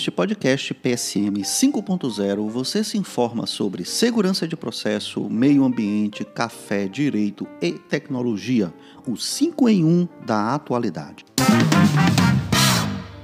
Neste 0.00 0.10
podcast 0.10 0.72
PSM 0.72 1.42
5.0, 1.42 2.48
você 2.48 2.82
se 2.82 2.96
informa 2.96 3.46
sobre 3.46 3.84
segurança 3.84 4.48
de 4.48 4.56
processo, 4.56 5.28
meio 5.28 5.62
ambiente, 5.62 6.24
café, 6.24 6.88
direito 6.88 7.46
e 7.60 7.72
tecnologia, 7.72 8.72
o 9.06 9.14
5 9.14 9.68
em 9.68 9.84
1 9.84 10.08
da 10.24 10.54
atualidade. 10.54 11.26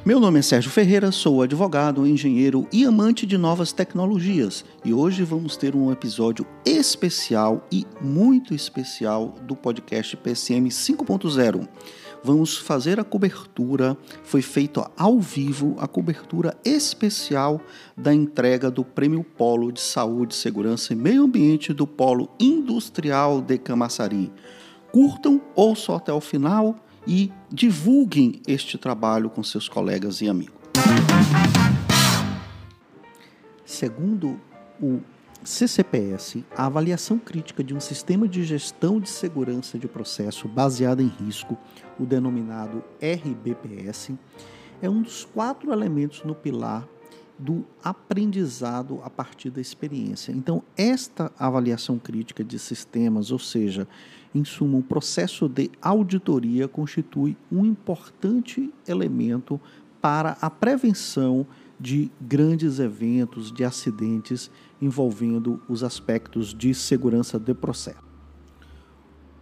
Meu 0.04 0.20
nome 0.20 0.40
é 0.40 0.42
Sérgio 0.42 0.70
Ferreira, 0.70 1.10
sou 1.10 1.40
advogado, 1.40 2.06
engenheiro 2.06 2.68
e 2.70 2.84
amante 2.84 3.24
de 3.24 3.38
novas 3.38 3.72
tecnologias. 3.72 4.62
E 4.84 4.92
hoje 4.92 5.24
vamos 5.24 5.56
ter 5.56 5.74
um 5.74 5.90
episódio 5.90 6.46
especial 6.62 7.66
e 7.72 7.86
muito 8.02 8.54
especial 8.54 9.34
do 9.46 9.56
podcast 9.56 10.14
PSM 10.14 10.68
5.0 10.68 11.66
vamos 12.26 12.58
fazer 12.58 12.98
a 12.98 13.04
cobertura. 13.04 13.96
Foi 14.24 14.42
feito 14.42 14.84
ao 14.96 15.20
vivo 15.20 15.76
a 15.78 15.86
cobertura 15.86 16.56
especial 16.64 17.60
da 17.96 18.12
entrega 18.12 18.68
do 18.68 18.84
Prêmio 18.84 19.22
Polo 19.22 19.70
de 19.70 19.80
Saúde, 19.80 20.34
Segurança 20.34 20.92
e 20.92 20.96
Meio 20.96 21.22
Ambiente 21.22 21.72
do 21.72 21.86
Polo 21.86 22.28
Industrial 22.40 23.40
de 23.40 23.56
Camaçari. 23.58 24.32
Curtam, 24.90 25.40
ouçam 25.54 25.94
até 25.94 26.12
o 26.12 26.20
final 26.20 26.74
e 27.06 27.30
divulguem 27.48 28.42
este 28.48 28.76
trabalho 28.76 29.30
com 29.30 29.44
seus 29.44 29.68
colegas 29.68 30.20
e 30.20 30.28
amigos. 30.28 30.56
Segundo 33.64 34.40
o 34.82 35.00
CCPS, 35.44 36.44
a 36.56 36.66
avaliação 36.66 37.18
crítica 37.18 37.62
de 37.62 37.74
um 37.74 37.80
sistema 37.80 38.26
de 38.26 38.44
gestão 38.44 38.98
de 38.98 39.08
segurança 39.08 39.78
de 39.78 39.86
processo 39.86 40.48
baseado 40.48 41.00
em 41.00 41.08
risco, 41.08 41.56
o 41.98 42.04
denominado 42.04 42.82
RBPS, 43.00 44.12
é 44.82 44.90
um 44.90 45.02
dos 45.02 45.24
quatro 45.24 45.72
elementos 45.72 46.22
no 46.24 46.34
pilar 46.34 46.86
do 47.38 47.64
aprendizado 47.84 49.00
a 49.04 49.10
partir 49.10 49.50
da 49.50 49.60
experiência. 49.60 50.32
Então, 50.32 50.62
esta 50.76 51.30
avaliação 51.38 51.98
crítica 51.98 52.42
de 52.42 52.58
sistemas, 52.58 53.30
ou 53.30 53.38
seja, 53.38 53.86
em 54.34 54.44
suma, 54.44 54.78
um 54.78 54.82
processo 54.82 55.48
de 55.48 55.70
auditoria, 55.80 56.66
constitui 56.66 57.36
um 57.52 57.64
importante 57.64 58.72
elemento 58.86 59.60
para 60.00 60.36
a 60.40 60.48
prevenção 60.48 61.46
de 61.78 62.10
grandes 62.20 62.78
eventos, 62.78 63.52
de 63.52 63.64
acidentes 63.64 64.50
envolvendo 64.80 65.62
os 65.68 65.82
aspectos 65.82 66.54
de 66.54 66.74
segurança 66.74 67.38
de 67.38 67.54
processo. 67.54 68.04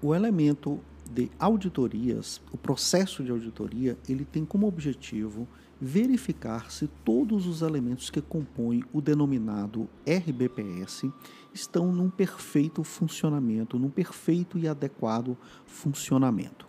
O 0.00 0.14
elemento 0.14 0.80
de 1.10 1.30
auditorias, 1.38 2.40
o 2.52 2.56
processo 2.56 3.22
de 3.22 3.30
auditoria, 3.30 3.98
ele 4.08 4.24
tem 4.24 4.44
como 4.44 4.66
objetivo 4.66 5.46
verificar 5.80 6.70
se 6.70 6.86
todos 7.05 7.46
os 7.46 7.62
elementos 7.62 8.10
que 8.10 8.20
compõem 8.20 8.82
o 8.92 9.00
denominado 9.00 9.88
RBPS 10.06 11.10
estão 11.52 11.92
num 11.92 12.08
perfeito 12.08 12.82
funcionamento, 12.82 13.78
num 13.78 13.90
perfeito 13.90 14.58
e 14.58 14.66
adequado 14.66 15.36
funcionamento. 15.66 16.66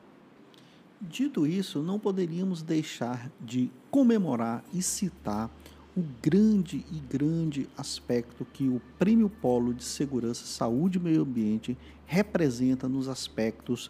Dito 0.99 1.45
isso, 1.45 1.81
não 1.83 1.99
poderíamos 1.99 2.61
deixar 2.61 3.31
de 3.39 3.71
comemorar 3.91 4.63
e 4.73 4.81
citar 4.81 5.52
o 5.95 6.03
grande 6.21 6.85
e 6.91 6.99
grande 7.09 7.69
aspecto 7.77 8.45
que 8.51 8.67
o 8.67 8.81
Prêmio 8.99 9.29
Polo 9.29 9.73
de 9.73 9.83
Segurança, 9.83 10.45
Saúde 10.45 10.97
e 10.97 11.02
Meio 11.02 11.21
Ambiente 11.21 11.77
representa 12.05 12.89
nos 12.89 13.07
aspectos, 13.07 13.89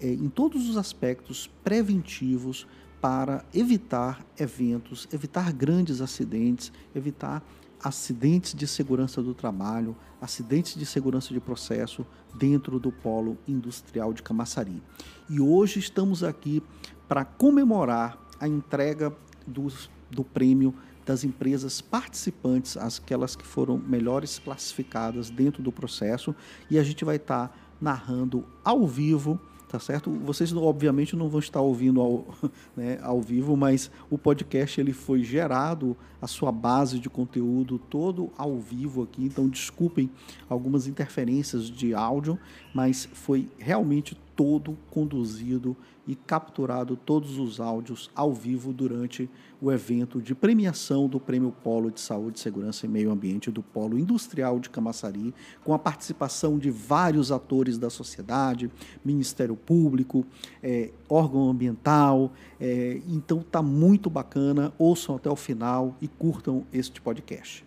eh, 0.00 0.12
em 0.12 0.30
todos 0.30 0.68
os 0.68 0.78
aspectos 0.78 1.50
preventivos 1.62 2.66
para 3.02 3.44
evitar 3.52 4.24
eventos, 4.38 5.06
evitar 5.12 5.52
grandes 5.52 6.00
acidentes, 6.00 6.72
evitar 6.94 7.44
acidentes 7.82 8.54
de 8.54 8.66
segurança 8.66 9.20
do 9.20 9.34
trabalho, 9.34 9.96
acidentes 10.20 10.76
de 10.76 10.86
segurança 10.86 11.34
de 11.34 11.40
processo 11.40 12.06
dentro 12.34 12.78
do 12.78 12.92
polo 12.92 13.36
industrial 13.46 14.14
de 14.14 14.22
Camaçari. 14.22 14.80
E 15.28 15.40
hoje 15.40 15.80
estamos 15.80 16.22
aqui 16.22 16.62
para 17.08 17.24
comemorar 17.24 18.16
a 18.40 18.48
entrega 18.48 19.14
dos, 19.46 19.90
do 20.10 20.24
prêmio 20.24 20.72
das 21.04 21.24
empresas 21.24 21.80
participantes, 21.80 22.76
aquelas 22.76 23.34
que 23.34 23.46
foram 23.46 23.76
melhores 23.78 24.38
classificadas 24.38 25.30
dentro 25.30 25.62
do 25.62 25.72
processo, 25.72 26.34
e 26.70 26.78
a 26.78 26.82
gente 26.82 27.04
vai 27.04 27.16
estar 27.16 27.48
tá 27.48 27.54
narrando 27.80 28.44
ao 28.64 28.86
vivo 28.86 29.40
tá 29.72 29.78
certo? 29.78 30.10
Vocês 30.10 30.52
obviamente 30.52 31.16
não 31.16 31.30
vão 31.30 31.40
estar 31.40 31.62
ouvindo 31.62 31.98
ao, 31.98 32.26
né, 32.76 32.98
ao 33.02 33.22
vivo, 33.22 33.56
mas 33.56 33.90
o 34.10 34.18
podcast 34.18 34.78
ele 34.78 34.92
foi 34.92 35.24
gerado, 35.24 35.96
a 36.20 36.26
sua 36.26 36.52
base 36.52 36.98
de 36.98 37.08
conteúdo 37.08 37.78
todo 37.78 38.30
ao 38.36 38.58
vivo 38.58 39.02
aqui, 39.02 39.24
então 39.24 39.48
desculpem 39.48 40.10
algumas 40.46 40.86
interferências 40.86 41.70
de 41.70 41.94
áudio, 41.94 42.38
mas 42.74 43.08
foi 43.14 43.48
realmente 43.58 44.14
todo 44.42 44.76
conduzido 44.90 45.76
e 46.04 46.16
capturado 46.16 46.96
todos 46.96 47.38
os 47.38 47.60
áudios 47.60 48.10
ao 48.12 48.34
vivo 48.34 48.72
durante 48.72 49.30
o 49.60 49.70
evento 49.70 50.20
de 50.20 50.34
premiação 50.34 51.06
do 51.06 51.20
Prêmio 51.20 51.54
Polo 51.62 51.92
de 51.92 52.00
Saúde, 52.00 52.40
Segurança 52.40 52.84
e 52.84 52.88
Meio 52.88 53.12
Ambiente 53.12 53.52
do 53.52 53.62
Polo 53.62 53.96
Industrial 53.96 54.58
de 54.58 54.68
Camaçari, 54.68 55.32
com 55.62 55.72
a 55.72 55.78
participação 55.78 56.58
de 56.58 56.72
vários 56.72 57.30
atores 57.30 57.78
da 57.78 57.88
sociedade, 57.88 58.68
Ministério 59.04 59.54
Público, 59.54 60.26
é, 60.60 60.90
órgão 61.08 61.48
ambiental. 61.48 62.32
É, 62.60 63.00
então 63.08 63.44
tá 63.48 63.62
muito 63.62 64.10
bacana. 64.10 64.72
Ouçam 64.76 65.14
até 65.14 65.30
o 65.30 65.36
final 65.36 65.96
e 66.02 66.08
curtam 66.08 66.66
este 66.72 67.00
podcast. 67.00 67.64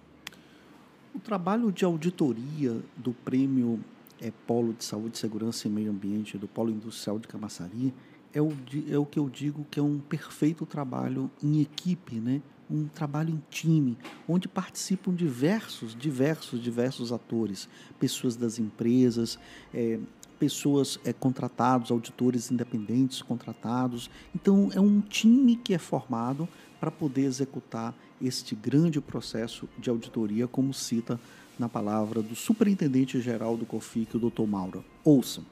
O 1.14 1.20
trabalho 1.20 1.72
de 1.72 1.86
auditoria 1.86 2.76
do 2.98 3.14
Prêmio 3.14 3.80
é, 4.22 4.32
Polo 4.46 4.74
de 4.74 4.84
Saúde, 4.84 5.18
Segurança 5.18 5.68
e 5.68 5.72
Meio 5.72 5.92
Ambiente 5.92 6.38
do 6.38 6.48
Polo 6.48 6.72
Industrial 6.72 7.20
de 7.20 7.28
Camaçari 7.28 7.94
é 8.34 8.42
o, 8.42 8.52
é 8.90 8.98
o 8.98 9.06
que 9.06 9.18
eu 9.18 9.30
digo 9.30 9.66
que 9.72 9.80
é 9.80 9.84
um 9.84 9.98
perfeito 9.98 10.66
trabalho 10.66 11.32
em 11.42 11.62
equipe, 11.62 12.16
né? 12.16 12.42
um 12.70 12.88
trabalho 12.88 13.30
em 13.30 13.42
time, 13.50 13.98
onde 14.28 14.48
participam 14.48 15.14
diversos, 15.14 15.96
diversos, 15.96 16.62
diversos 16.62 17.12
atores, 17.12 17.70
pessoas 18.00 18.36
das 18.36 18.60
empresas, 18.60 19.38
é, 19.74 20.00
pessoas 20.40 21.00
é, 21.06 21.14
contratados, 21.14 21.92
auditores 21.92 22.52
independentes 22.52 23.22
contratados. 23.22 24.10
Então, 24.34 24.70
é 24.74 24.80
um 24.80 25.00
time 25.00 25.56
que 25.56 25.74
é 25.74 25.78
formado 25.78 26.50
para 26.80 26.92
poder 26.92 27.24
executar 27.24 27.96
este 28.22 28.56
grande 28.56 29.00
processo 29.00 29.70
de 29.78 29.90
auditoria, 29.90 30.48
como 30.48 30.74
cita 30.74 31.20
na 31.58 31.70
palavra 31.70 32.22
do 32.22 32.36
superintendente 32.36 33.20
geral 33.22 33.56
do 33.56 33.66
COFIC, 33.66 34.18
o 34.18 34.20
Dr. 34.20 34.48
Mauro. 34.48 34.84
Ouçam. 35.04 35.44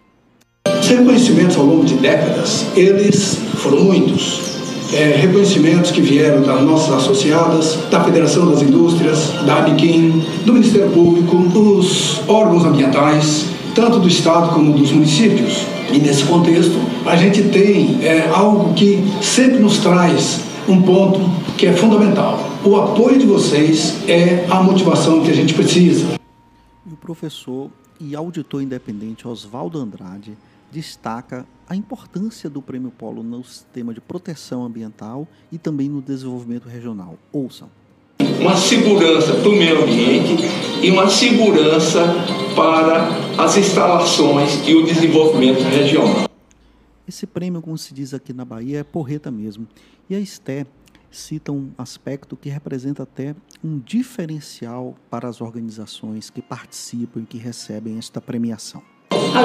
Os 0.67 0.87
reconhecimentos 0.87 1.57
ao 1.57 1.65
longo 1.65 1.85
de 1.85 1.95
décadas, 1.95 2.65
eles 2.75 3.37
foram 3.57 3.83
muitos. 3.83 4.53
É, 4.93 5.15
reconhecimentos 5.15 5.91
que 5.91 6.01
vieram 6.01 6.43
das 6.43 6.61
nossas 6.61 6.93
associadas, 6.93 7.77
da 7.89 8.03
Federação 8.03 8.51
das 8.51 8.61
Indústrias, 8.61 9.31
da 9.45 9.57
ABIQUIM, 9.57 10.23
do 10.45 10.53
Ministério 10.53 10.91
Público, 10.91 11.35
dos 11.49 12.21
órgãos 12.27 12.63
ambientais, 12.63 13.45
tanto 13.73 13.99
do 13.99 14.07
Estado 14.07 14.53
como 14.53 14.73
dos 14.73 14.91
municípios. 14.91 15.65
E 15.91 15.97
nesse 15.97 16.23
contexto, 16.25 16.77
a 17.05 17.15
gente 17.15 17.43
tem 17.49 17.97
é, 18.03 18.29
algo 18.31 18.73
que 18.73 19.03
sempre 19.21 19.59
nos 19.59 19.79
traz 19.79 20.41
um 20.67 20.81
ponto 20.81 21.19
que 21.57 21.65
é 21.65 21.73
fundamental. 21.73 22.52
O 22.65 22.77
apoio 22.77 23.19
de 23.19 23.25
vocês 23.25 24.07
é 24.07 24.45
a 24.49 24.63
motivação 24.63 25.21
que 25.21 25.29
a 25.29 25.33
gente 25.33 25.53
precisa. 25.53 26.17
E 26.85 26.93
o 26.93 26.95
professor 26.95 27.69
e 27.99 28.15
auditor 28.15 28.63
independente 28.63 29.27
Oswaldo 29.27 29.77
Andrade 29.77 30.37
destaca 30.71 31.45
a 31.67 31.75
importância 31.75 32.49
do 32.49 32.61
Prêmio 32.61 32.89
Polo 32.89 33.21
no 33.21 33.43
sistema 33.43 33.93
de 33.93 33.99
proteção 33.99 34.63
ambiental 34.63 35.27
e 35.51 35.57
também 35.57 35.89
no 35.89 36.01
desenvolvimento 36.01 36.69
regional. 36.69 37.17
Ouçam. 37.33 37.69
Uma 38.39 38.55
segurança 38.55 39.33
para 39.33 39.49
o 39.49 39.51
meio 39.51 39.83
ambiente 39.83 40.45
e 40.81 40.89
uma 40.89 41.09
segurança 41.09 42.05
para 42.55 43.09
as 43.43 43.57
instalações 43.57 44.65
e 44.65 44.73
o 44.73 44.85
desenvolvimento 44.85 45.63
regional. 45.63 46.29
Esse 47.05 47.27
prêmio, 47.27 47.61
como 47.61 47.77
se 47.77 47.93
diz 47.93 48.13
aqui 48.13 48.31
na 48.31 48.45
Bahia, 48.45 48.79
é 48.79 48.83
porreta 48.85 49.29
mesmo. 49.29 49.67
E 50.09 50.15
a 50.15 50.19
Esté 50.19 50.65
cita 51.17 51.51
um 51.51 51.71
aspecto 51.77 52.35
que 52.35 52.49
representa 52.49 53.03
até 53.03 53.35
um 53.63 53.79
diferencial 53.79 54.95
para 55.09 55.27
as 55.27 55.41
organizações 55.41 56.29
que 56.29 56.41
participam 56.41 57.21
e 57.21 57.25
que 57.25 57.37
recebem 57.37 57.97
esta 57.97 58.19
premiação 58.19 58.83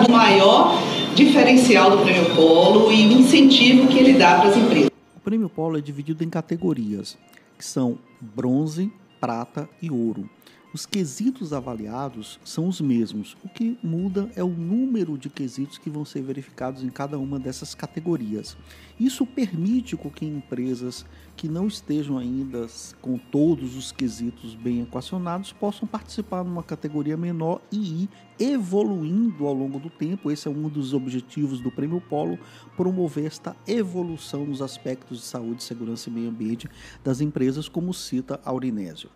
o 0.07 0.11
maior 0.11 0.75
diferencial 1.15 1.91
do 1.91 2.03
Prêmio 2.03 2.35
Polo 2.35 2.93
e 2.93 3.07
o 3.07 3.13
incentivo 3.13 3.87
que 3.89 3.99
ele 3.99 4.19
dá 4.19 4.39
para 4.39 4.51
as 4.51 4.57
empresas. 4.57 4.91
O 5.17 5.21
Prêmio 5.21 5.49
Polo 5.49 5.79
é 5.79 5.81
dividido 5.81 6.25
em 6.25 6.31
categorias, 6.31 7.17
que 7.57 7.65
são 7.65 7.99
bronze, 8.21 8.93
prata 9.21 9.69
e 9.81 9.91
ouro. 9.91 10.29
Os 10.71 10.85
quesitos 10.85 11.55
avaliados 11.55 12.39
são 12.45 12.69
os 12.69 12.79
mesmos. 12.79 13.35
O 13.43 13.49
que 13.49 13.79
muda 13.83 14.31
é 14.37 14.45
o 14.45 14.49
número 14.49 15.17
de 15.17 15.31
quesitos 15.31 15.79
que 15.79 15.89
vão 15.89 16.05
ser 16.05 16.21
verificados 16.21 16.83
em 16.83 16.91
cada 16.91 17.19
uma 17.19 17.39
dessas 17.39 17.75
categorias. 17.75 18.55
Isso 19.01 19.27
permite 19.27 19.97
que 20.15 20.27
empresas 20.27 21.07
que 21.35 21.49
não 21.49 21.69
estejam 21.69 22.19
ainda 22.19 22.67
com 23.01 23.17
todos 23.17 23.77
os 23.77 23.93
quesitos 23.93 24.55
bem 24.55 24.83
equacionados 24.83 25.55
possam 25.55 25.89
participar 25.89 26.45
numa 26.45 26.63
categoria 26.63 27.17
menor 27.17 27.63
e 27.73 28.03
ir 28.03 28.09
evoluindo 28.39 29.47
ao 29.47 29.55
longo 29.55 29.79
do 29.79 29.89
tempo. 29.89 30.31
Esse 30.31 30.49
é 30.49 30.51
um 30.51 30.69
dos 30.69 30.93
objetivos 30.93 31.63
do 31.63 31.71
Prêmio 31.71 32.01
Polo, 32.01 32.39
promover 32.77 33.25
esta 33.25 33.57
evolução 33.67 34.45
nos 34.45 34.61
aspectos 34.61 35.21
de 35.21 35.25
saúde, 35.25 35.63
segurança 35.63 36.11
e 36.11 36.13
meio 36.13 36.29
ambiente 36.29 36.69
das 37.03 37.23
empresas, 37.23 37.71
como 37.71 37.95
cita 37.95 38.39
Aurinésio. 38.45 39.09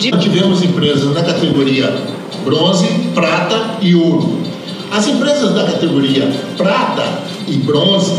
Tivemos 0.00 0.62
empresas 0.62 1.12
na 1.14 1.22
categoria 1.22 1.94
bronze, 2.42 2.86
prata 3.14 3.76
e 3.82 3.94
ouro. 3.94 4.40
As 4.90 5.06
empresas 5.06 5.54
da 5.54 5.64
categoria 5.64 6.26
prata 6.56 7.06
e 7.46 7.56
bronze, 7.58 8.12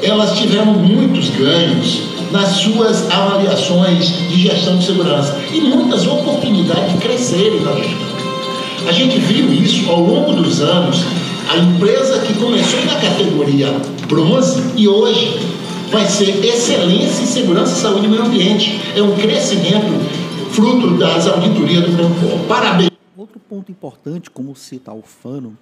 elas 0.00 0.38
tiveram 0.38 0.74
muitos 0.74 1.30
ganhos 1.30 2.02
nas 2.30 2.50
suas 2.50 3.10
avaliações 3.10 4.06
de 4.28 4.42
gestão 4.42 4.76
de 4.78 4.86
segurança 4.86 5.36
e 5.52 5.60
muitas 5.60 6.06
oportunidades 6.06 6.92
de 6.92 6.98
crescerem 6.98 7.60
na 7.60 7.72
gestão. 7.72 8.14
A 8.88 8.92
gente 8.92 9.18
viu 9.18 9.52
isso 9.52 9.90
ao 9.90 10.00
longo 10.00 10.32
dos 10.34 10.60
anos. 10.60 11.02
A 11.48 11.56
empresa 11.56 12.20
que 12.20 12.34
começou 12.34 12.84
na 12.86 12.94
categoria 12.94 13.74
bronze 14.08 14.62
e 14.76 14.88
hoje 14.88 15.38
vai 15.90 16.06
ser 16.06 16.44
excelência 16.44 17.22
em 17.22 17.26
segurança, 17.26 17.74
saúde 17.74 18.06
e 18.06 18.08
meio 18.08 18.24
ambiente. 18.24 18.80
É 18.96 19.02
um 19.02 19.12
crescimento 19.12 19.92
fruto 20.54 20.96
das 20.96 21.26
auditorias 21.26 21.82
do 21.82 21.96
Banco. 21.96 22.46
Parabéns. 22.46 22.90
Outro 23.16 23.40
ponto 23.40 23.72
importante, 23.72 24.30
como 24.30 24.54
cita 24.54 24.92
Alfano, 24.92 25.58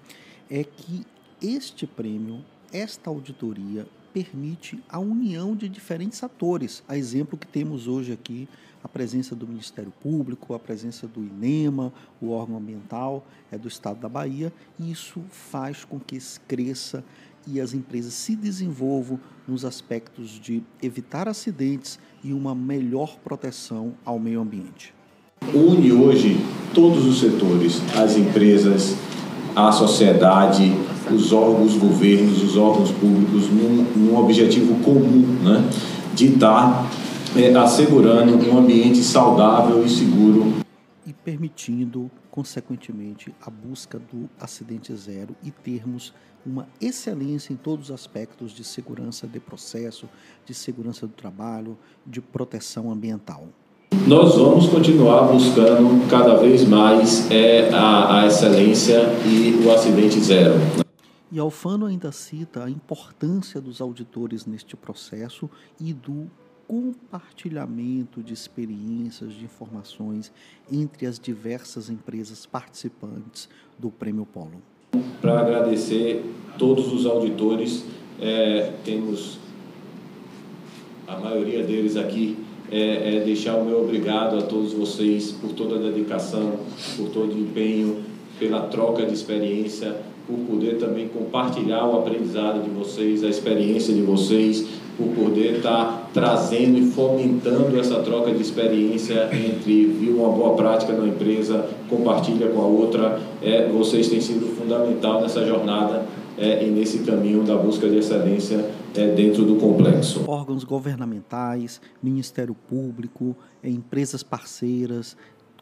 é 0.51 0.63
que 0.65 1.07
este 1.41 1.87
prêmio, 1.87 2.41
esta 2.71 3.09
auditoria, 3.09 3.87
permite 4.13 4.79
a 4.91 4.99
união 4.99 5.57
de 5.57 5.67
diferentes 5.67 6.23
atores. 6.23 6.83
A 6.87 6.95
exemplo 6.95 7.39
que 7.39 7.47
temos 7.47 7.89
hoje 7.89 8.13
aqui, 8.13 8.47
a 8.85 8.89
presença 8.89 9.35
do 9.35 9.47
Ministério 9.47 9.93
Público, 10.03 10.53
a 10.53 10.59
presença 10.59 11.07
do 11.07 11.21
INEMA, 11.21 11.91
o 12.21 12.31
órgão 12.31 12.59
ambiental 12.59 13.25
é 13.51 13.57
do 13.57 13.69
Estado 13.69 13.99
da 13.99 14.11
Bahia, 14.11 14.53
e 14.79 14.91
isso 14.91 15.23
faz 15.31 15.87
com 15.87 15.99
que 15.99 16.19
cresça 16.47 17.03
e 17.47 17.61
as 17.61 17.75
empresas 17.75 18.15
se 18.15 18.37
desenvolvam 18.37 19.19
nos 19.47 19.65
aspectos 19.65 20.31
de 20.31 20.63
evitar 20.83 21.29
acidentes 21.29 21.99
e 22.23 22.33
uma 22.33 22.55
melhor 22.55 23.17
proteção 23.25 23.95
ao 24.05 24.19
meio 24.19 24.41
ambiente. 24.41 24.95
Une 25.53 25.93
hoje 25.93 26.41
todos 26.73 27.05
os 27.05 27.21
setores, 27.21 27.83
as 27.97 28.17
empresas, 28.17 28.97
a 29.55 29.73
sociedade, 29.73 30.73
os 31.11 31.33
órgãos, 31.33 31.75
os 31.75 31.81
governos, 31.81 32.43
os 32.43 32.57
órgãos 32.57 32.91
públicos, 32.93 33.51
num, 33.51 33.85
num 33.97 34.17
objetivo 34.17 34.75
comum, 34.83 35.27
né, 35.43 35.69
de 36.15 36.27
estar 36.27 36.91
é, 37.37 37.55
assegurando 37.55 38.37
um 38.49 38.59
ambiente 38.59 39.03
saudável 39.03 39.85
e 39.85 39.89
seguro. 39.89 40.53
E 41.07 41.13
permitindo, 41.13 42.11
consequentemente, 42.33 43.33
a 43.43 43.51
busca 43.51 43.99
do 43.99 44.29
acidente 44.41 44.93
zero 44.97 45.37
e 45.45 45.51
termos 45.51 46.15
uma 46.45 46.67
excelência 46.81 47.53
em 47.53 47.57
todos 47.57 47.91
os 47.91 47.95
aspectos 47.95 48.53
de 48.53 48.65
segurança 48.65 49.27
de 49.27 49.39
processo, 49.39 50.09
de 50.47 50.55
segurança 50.55 51.07
do 51.07 51.13
trabalho, 51.13 51.77
de 52.07 52.23
proteção 52.23 52.91
ambiental. 52.91 53.49
Nós 54.07 54.35
vamos 54.35 54.67
continuar 54.67 55.31
buscando 55.31 56.09
cada 56.09 56.37
vez 56.37 56.65
mais 56.65 57.31
é, 57.31 57.69
a, 57.71 58.23
a 58.23 58.27
excelência 58.27 59.03
e 59.27 59.63
o 59.63 59.71
acidente 59.71 60.19
zero. 60.19 60.55
E 61.31 61.39
Alfano 61.39 61.85
ainda 61.85 62.11
cita 62.13 62.65
a 62.65 62.71
importância 62.71 63.61
dos 63.61 63.81
auditores 63.83 64.47
neste 64.47 64.75
processo 64.75 65.51
e 65.79 65.93
do 65.93 66.31
compartilhamento 66.73 68.23
de 68.23 68.33
experiências, 68.33 69.35
de 69.35 69.45
informações 69.45 70.33
entre 70.73 71.07
as 71.07 71.19
diversas 71.19 71.91
empresas 71.91 72.47
participantes 72.47 73.47
do 73.79 73.91
Prêmio 73.91 74.25
Polo 74.25 74.63
para 75.21 75.41
agradecer 75.41 76.25
todos 76.59 76.93
os 76.93 77.07
auditores. 77.07 77.85
É, 78.21 78.73
temos 78.85 79.39
a 81.07 81.17
maioria 81.17 81.63
deles 81.63 81.97
aqui. 81.97 82.37
É, 82.71 83.17
é, 83.17 83.21
deixar 83.21 83.57
o 83.57 83.65
meu 83.65 83.83
obrigado 83.83 84.39
a 84.39 84.43
todos 84.43 84.73
vocês 84.73 85.31
por 85.31 85.53
toda 85.53 85.77
a 85.77 85.79
dedicação, 85.79 86.59
por 86.97 87.11
todo 87.11 87.35
o 87.35 87.39
empenho, 87.39 88.03
pela 88.39 88.63
troca 88.63 89.05
de 89.05 89.13
experiência, 89.13 89.95
por 90.27 90.39
poder 90.39 90.79
também 90.79 91.07
compartilhar 91.09 91.87
o 91.87 91.99
aprendizado 91.99 92.63
de 92.65 92.71
vocês, 92.71 93.23
a 93.23 93.29
experiência 93.29 93.93
de 93.93 94.01
vocês, 94.01 94.67
por 95.03 95.25
poder 95.25 95.57
estar 95.57 96.11
trazendo 96.13 96.79
e 96.79 96.91
fomentando 96.91 97.79
essa 97.79 98.01
troca 98.01 98.33
de 98.33 98.41
experiência 98.41 99.29
entre 99.33 99.87
viu 99.87 100.17
uma 100.19 100.31
boa 100.31 100.55
prática 100.55 100.93
na 100.93 101.07
empresa, 101.07 101.69
compartilha 101.89 102.49
com 102.49 102.61
a 102.61 102.67
outra. 102.67 103.21
É, 103.43 103.69
vocês 103.69 104.09
têm 104.09 104.21
sido 104.21 104.55
fundamental 104.57 105.21
nessa 105.21 105.45
jornada 105.45 106.05
é, 106.39 106.65
e 106.65 106.71
nesse 106.71 107.01
caminho 107.01 107.43
da 107.43 107.57
busca 107.57 107.89
de 107.89 107.97
excelência 107.97 108.65
é, 108.95 109.09
dentro 109.15 109.45
do 109.45 109.57
complexo. 109.57 110.25
Órgãos 110.27 110.65
governamentais, 110.65 111.81
Ministério 112.03 112.55
Público, 112.55 113.37
é, 113.63 113.69
empresas 113.69 114.23
parceiras, 114.23 115.17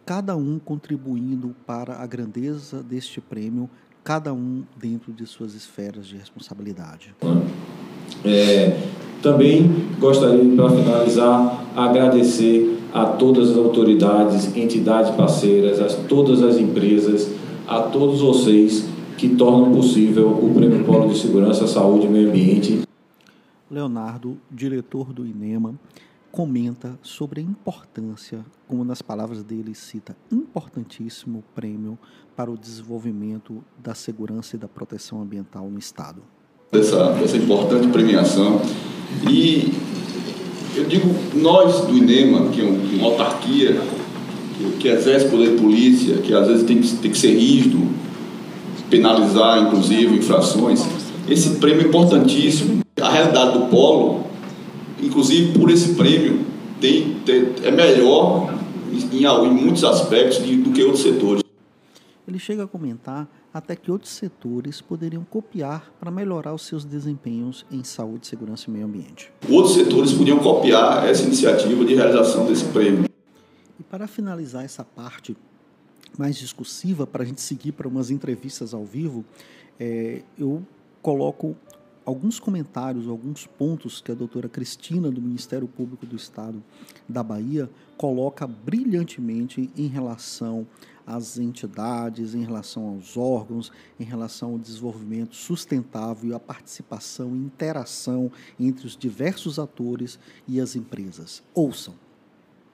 cada 0.05 0.37
um 0.37 0.59
contribuindo 0.59 1.55
para 1.67 1.97
a 1.97 2.07
grandeza 2.07 2.83
deste 2.83 3.21
prêmio, 3.21 3.71
cada 4.03 4.33
um 4.33 4.65
dentro 4.77 5.13
de 5.13 5.27
suas 5.27 5.55
esferas 5.55 6.07
de 6.07 6.17
responsabilidade. 6.17 7.15
É, 8.25 8.77
também 9.23 9.71
gostaria, 9.99 10.55
para 10.57 10.71
finalizar, 10.71 11.65
agradecer 11.77 12.79
a 12.93 13.07
todas 13.07 13.51
as 13.51 13.57
autoridades, 13.57 14.57
entidades 14.57 15.11
parceiras, 15.15 15.81
a 15.81 16.03
todas 16.05 16.43
as 16.43 16.57
empresas, 16.57 17.31
a 17.67 17.81
todos 17.83 18.21
vocês 18.21 18.89
que 19.17 19.29
tornam 19.29 19.73
possível 19.73 20.31
o 20.31 20.53
Prêmio 20.55 20.85
Polo 20.85 21.09
de 21.13 21.19
Segurança, 21.19 21.67
Saúde 21.67 22.07
e 22.07 22.09
Meio 22.09 22.29
Ambiente. 22.29 22.81
Leonardo, 23.71 24.39
diretor 24.51 25.13
do 25.13 25.25
INEMA, 25.25 25.75
comenta 26.33 26.99
sobre 27.03 27.41
a 27.41 27.45
importância, 27.45 28.45
como 28.67 28.85
nas 28.85 29.03
palavras 29.03 29.43
dele 29.43 29.75
cita, 29.75 30.17
importantíssimo 30.33 31.45
prêmio 31.55 31.99
para 32.35 32.51
o 32.51 32.57
desenvolvimento 32.57 33.63
da 33.79 33.95
segurança 33.95 34.57
e 34.57 34.59
da 34.59 34.67
proteção 34.67 35.21
ambiental 35.21 35.69
no 35.69 35.79
Estado. 35.79 36.23
Dessa, 36.73 37.13
dessa 37.13 37.37
importante 37.37 37.89
premiação 37.89 38.61
e 39.29 39.73
eu 40.77 40.85
digo, 40.85 41.15
nós 41.35 41.83
do 41.83 41.97
INEMA, 41.97 42.49
que 42.51 42.61
é 42.61 42.65
uma 42.65 43.07
autarquia, 43.07 43.81
que, 44.79 44.89
exerce 44.89 45.29
poder 45.29 45.51
de 45.51 45.63
polícia, 45.63 46.17
que 46.19 46.33
às 46.35 46.47
vezes 46.47 46.65
tem 46.65 46.81
que, 46.81 46.89
tem 46.97 47.11
que 47.11 47.19
ser 47.19 47.35
rígido, 47.35 47.81
penalizar 48.89 49.63
inclusive 49.63 50.17
infrações, 50.17 50.85
esse 51.29 51.51
prêmio 51.57 51.83
é 51.83 51.89
importantíssimo. 51.89 52.81
A 53.01 53.11
realidade 53.11 53.59
do 53.59 53.67
polo, 53.67 54.25
inclusive 55.03 55.53
por 55.53 55.71
esse 55.71 55.95
prêmio, 55.95 56.41
tem, 56.81 57.17
tem 57.25 57.49
é 57.63 57.71
melhor 57.71 58.53
em, 58.93 59.25
em 59.25 59.51
muitos 59.51 59.85
aspectos 59.85 60.39
do 60.39 60.71
que 60.71 60.83
outros 60.83 61.03
setores. 61.03 61.43
Ele 62.31 62.39
chega 62.39 62.63
a 62.63 62.69
comentar 62.69 63.29
até 63.53 63.75
que 63.75 63.91
outros 63.91 64.13
setores 64.13 64.81
poderiam 64.81 65.25
copiar 65.25 65.93
para 65.99 66.13
melhorar 66.13 66.55
os 66.55 66.63
seus 66.63 66.85
desempenhos 66.85 67.67
em 67.73 67.83
saúde, 67.83 68.29
segurança 68.29 68.71
e 68.71 68.73
meio 68.73 68.87
ambiente. 68.87 69.33
Outros 69.49 69.75
setores 69.75 70.13
podiam 70.13 70.39
copiar 70.39 71.09
essa 71.09 71.25
iniciativa 71.25 71.85
de 71.85 71.93
realização 71.93 72.47
desse 72.47 72.67
prêmio. 72.67 73.07
E 73.81 73.83
para 73.83 74.07
finalizar 74.07 74.65
essa 74.65 74.85
parte 74.85 75.37
mais 76.17 76.37
discursiva, 76.37 77.05
para 77.05 77.25
a 77.25 77.27
gente 77.27 77.41
seguir 77.41 77.73
para 77.73 77.89
umas 77.89 78.13
entrevistas 78.13 78.73
ao 78.73 78.85
vivo, 78.85 79.25
é, 79.81 80.23
eu 80.39 80.63
coloco 81.03 81.57
alguns 82.05 82.39
comentários, 82.39 83.09
alguns 83.09 83.45
pontos 83.45 84.01
que 84.01 84.13
a 84.13 84.15
doutora 84.15 84.49
Cristina, 84.49 85.11
do 85.11 85.21
Ministério 85.21 85.67
Público 85.67 86.07
do 86.07 86.15
Estado 86.15 86.63
da 87.09 87.25
Bahia, 87.25 87.69
coloca 87.97 88.47
brilhantemente 88.47 89.69
em 89.77 89.89
relação 89.89 90.65
às 91.15 91.39
entidades, 91.39 92.35
em 92.35 92.45
relação 92.45 92.89
aos 92.89 93.17
órgãos, 93.17 93.73
em 93.99 94.05
relação 94.05 94.53
ao 94.53 94.59
desenvolvimento 94.59 95.35
sustentável 95.35 96.31
e 96.31 96.35
a 96.35 96.39
participação 96.39 97.35
e 97.35 97.39
interação 97.39 98.31
entre 98.59 98.87
os 98.87 98.97
diversos 98.97 99.59
atores 99.59 100.19
e 100.47 100.61
as 100.61 100.77
empresas. 100.77 101.43
Ouçam. 101.55 101.95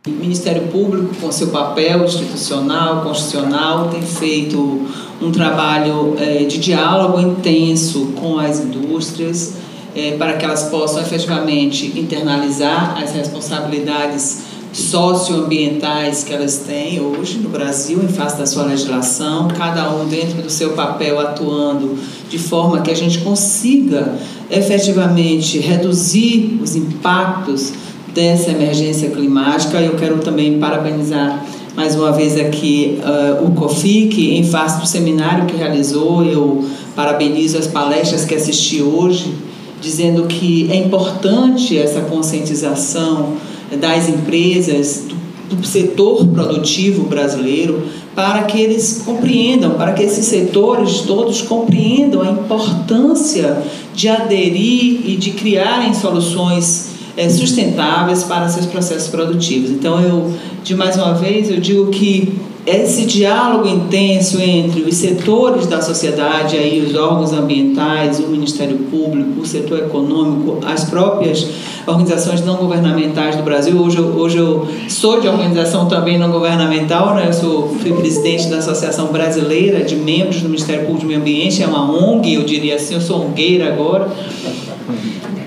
O 0.07 0.11
Ministério 0.11 0.69
Público, 0.69 1.17
com 1.17 1.33
seu 1.33 1.49
papel 1.49 2.05
institucional, 2.05 3.03
constitucional, 3.03 3.89
tem 3.89 4.03
feito 4.03 4.87
um 5.21 5.33
trabalho 5.33 6.15
é, 6.17 6.45
de 6.45 6.59
diálogo 6.59 7.19
intenso 7.19 8.13
com 8.13 8.39
as 8.39 8.61
indústrias, 8.61 9.55
é, 9.97 10.17
para 10.17 10.37
que 10.37 10.45
elas 10.45 10.65
possam 10.65 11.01
efetivamente 11.01 11.99
internalizar 11.99 13.03
as 13.03 13.13
responsabilidades 13.13 14.46
socioambientais 14.77 16.23
que 16.23 16.35
elas 16.35 16.59
têm 16.59 17.01
hoje 17.01 17.39
no 17.39 17.49
Brasil, 17.49 17.99
em 18.03 18.09
face 18.09 18.37
da 18.37 18.45
sua 18.45 18.65
legislação, 18.65 19.49
cada 19.49 19.91
um 19.95 20.07
dentro 20.07 20.43
do 20.43 20.51
seu 20.51 20.73
papel 20.73 21.19
atuando 21.19 21.99
de 22.29 22.39
forma 22.39 22.83
que 22.83 22.91
a 22.91 22.95
gente 22.95 23.21
consiga 23.21 24.15
efetivamente 24.51 25.59
reduzir 25.59 26.61
os 26.63 26.77
impactos 26.77 27.73
dessa 28.15 28.51
emergência 28.51 29.09
climática. 29.09 29.81
Eu 29.81 29.95
quero 29.95 30.19
também 30.19 30.59
parabenizar 30.59 31.43
mais 31.75 31.95
uma 31.95 32.13
vez 32.13 32.39
aqui 32.39 32.99
uh, 33.01 33.47
o 33.47 33.53
COFIC, 33.53 34.35
em 34.37 34.45
face 34.45 34.79
do 34.79 34.87
seminário 34.87 35.47
que 35.47 35.57
realizou. 35.57 36.23
Eu 36.23 36.65
parabenizo 36.95 37.57
as 37.57 37.67
palestras 37.67 38.27
que 38.27 38.35
assisti 38.35 38.83
hoje, 38.83 39.33
dizendo 39.81 40.27
que 40.27 40.71
é 40.71 40.77
importante 40.77 41.79
essa 41.79 42.03
conscientização 42.03 43.37
das 43.75 44.09
empresas, 44.09 45.05
do, 45.09 45.57
do 45.57 45.67
setor 45.67 46.27
produtivo 46.29 47.05
brasileiro, 47.05 47.83
para 48.15 48.45
que 48.45 48.59
eles 48.59 49.03
compreendam, 49.05 49.73
para 49.75 49.93
que 49.93 50.03
esses 50.03 50.25
setores 50.27 51.03
todos 51.03 51.43
compreendam 51.43 52.23
a 52.23 52.31
importância 52.31 53.63
de 53.95 54.09
aderir 54.09 55.01
e 55.05 55.17
de 55.17 55.33
criarem 55.33 55.93
soluções 55.95 56.96
é, 57.17 57.29
sustentáveis 57.29 58.25
para 58.25 58.49
seus 58.49 58.67
processos 58.67 59.09
produtivos. 59.09 59.71
Então, 59.71 60.01
eu, 60.01 60.33
de 60.63 60.75
mais 60.75 60.97
uma 60.97 61.15
vez, 61.15 61.51
eu 61.51 61.59
digo 61.59 61.91
que 61.91 62.39
esse 62.67 63.07
diálogo 63.07 63.69
intenso 63.69 64.41
entre 64.41 64.83
os 64.83 64.97
setores 64.97 65.69
da 65.69 65.81
sociedade, 65.81 66.57
aí 66.57 66.85
os 66.85 66.97
órgãos 66.97 67.33
ambientais, 67.33 68.19
o 68.19 68.27
Ministério 68.27 68.77
Público, 68.91 69.41
o 69.41 69.47
setor 69.47 69.79
econômico, 69.79 70.59
as 70.67 70.83
próprias 70.83 71.47
organizações 71.87 72.45
não 72.45 72.57
governamentais 72.57 73.37
do 73.37 73.45
Brasil. 73.45 73.81
Hoje, 73.81 73.99
eu, 73.99 74.07
hoje 74.07 74.39
eu 74.39 74.67
sou 74.89 75.21
de 75.21 75.29
organização 75.29 75.87
também 75.87 76.19
não 76.19 76.33
governamental, 76.33 77.15
né? 77.15 77.29
eu 77.29 77.33
sou, 77.33 77.69
fui 77.69 77.93
presidente 77.93 78.49
da 78.49 78.59
Associação 78.59 79.13
Brasileira 79.13 79.85
de 79.85 79.95
Membros 79.95 80.43
do 80.43 80.49
Ministério 80.49 80.87
Público 80.87 81.03
do 81.03 81.07
Meio 81.07 81.21
Ambiente, 81.21 81.63
é 81.63 81.67
uma 81.69 81.89
ONG, 81.89 82.35
eu 82.35 82.43
diria 82.43 82.75
assim, 82.75 82.95
eu 82.95 83.01
sou 83.01 83.25
ongueira 83.25 83.69
agora. 83.69 84.11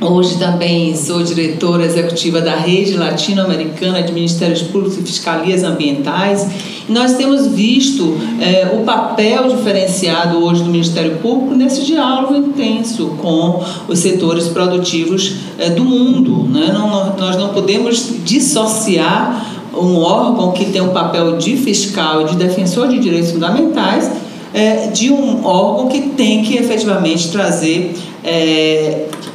Hoje 0.01 0.37
também 0.37 0.95
sou 0.95 1.23
diretora 1.23 1.85
executiva 1.85 2.41
da 2.41 2.55
Rede 2.55 2.97
Latino-Americana 2.97 4.01
de 4.01 4.11
Ministérios 4.13 4.61
Públicos 4.61 4.97
e 4.97 5.01
Fiscalias 5.01 5.63
Ambientais. 5.63 6.47
Nós 6.87 7.13
temos 7.13 7.47
visto 7.47 8.17
é, 8.41 8.71
o 8.73 8.83
papel 8.83 9.55
diferenciado 9.55 10.43
hoje 10.43 10.63
do 10.63 10.69
Ministério 10.69 11.17
Público 11.17 11.53
nesse 11.53 11.85
diálogo 11.85 12.35
intenso 12.35 13.15
com 13.21 13.63
os 13.87 13.99
setores 13.99 14.47
produtivos 14.47 15.35
é, 15.57 15.69
do 15.69 15.83
mundo. 15.83 16.47
Né? 16.49 16.71
Não, 16.73 17.15
nós 17.17 17.35
não 17.37 17.49
podemos 17.49 18.15
dissociar 18.23 19.45
um 19.73 19.97
órgão 19.97 20.51
que 20.51 20.65
tem 20.65 20.81
um 20.81 20.89
papel 20.89 21.37
de 21.37 21.55
fiscal 21.57 22.21
e 22.21 22.25
de 22.25 22.35
defensor 22.35 22.87
de 22.87 22.99
direitos 22.99 23.31
fundamentais 23.31 24.09
é, 24.53 24.87
de 24.87 25.11
um 25.11 25.45
órgão 25.45 25.87
que 25.87 26.01
tem 26.09 26.43
que 26.43 26.57
efetivamente 26.57 27.29
trazer 27.31 27.93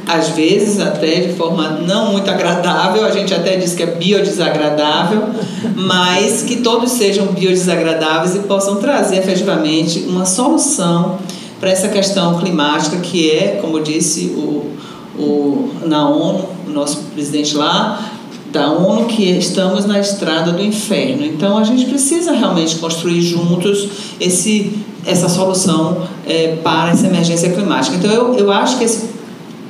às 0.07 0.29
vezes 0.29 0.79
até 0.79 1.21
de 1.21 1.33
forma 1.33 1.69
não 1.85 2.11
muito 2.11 2.29
agradável, 2.29 3.05
a 3.05 3.11
gente 3.11 3.33
até 3.33 3.57
diz 3.57 3.73
que 3.73 3.83
é 3.83 3.87
biodesagradável, 3.87 5.23
mas 5.75 6.43
que 6.43 6.57
todos 6.57 6.91
sejam 6.91 7.27
biodesagradáveis 7.27 8.35
e 8.35 8.39
possam 8.39 8.75
trazer 8.75 9.17
efetivamente 9.17 10.05
uma 10.07 10.25
solução 10.25 11.17
para 11.59 11.71
essa 11.71 11.87
questão 11.87 12.37
climática 12.39 12.97
que 12.97 13.31
é, 13.31 13.59
como 13.61 13.79
disse 13.81 14.25
o, 14.35 14.71
o, 15.17 15.71
na 15.85 16.07
ONU, 16.07 16.49
o 16.67 16.71
nosso 16.71 16.97
presidente 17.13 17.55
lá, 17.55 18.11
da 18.51 18.71
ONU, 18.71 19.05
que 19.05 19.23
estamos 19.31 19.85
na 19.85 19.99
estrada 19.99 20.51
do 20.51 20.63
inferno. 20.63 21.25
Então 21.25 21.57
a 21.57 21.63
gente 21.63 21.85
precisa 21.85 22.31
realmente 22.31 22.75
construir 22.75 23.21
juntos 23.21 23.89
esse, 24.19 24.71
essa 25.05 25.27
solução 25.27 26.03
é, 26.25 26.57
para 26.63 26.91
essa 26.91 27.07
emergência 27.07 27.49
climática. 27.49 27.97
Então 27.97 28.11
eu, 28.11 28.35
eu 28.35 28.51
acho 28.51 28.77
que 28.77 28.83
esse 28.83 29.14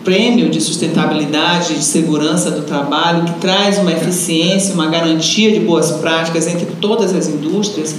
prêmio 0.05 0.50
de 0.50 0.62
sustentabilidade, 0.62 1.74
de 1.74 1.83
segurança 1.83 2.51
do 2.51 2.62
trabalho, 2.62 3.25
que 3.25 3.39
traz 3.39 3.79
uma 3.79 3.91
eficiência, 3.91 4.74
uma 4.75 4.88
garantia 4.88 5.51
de 5.51 5.59
boas 5.59 5.91
práticas 5.93 6.47
entre 6.47 6.67
todas 6.79 7.13
as 7.13 7.27
indústrias 7.27 7.95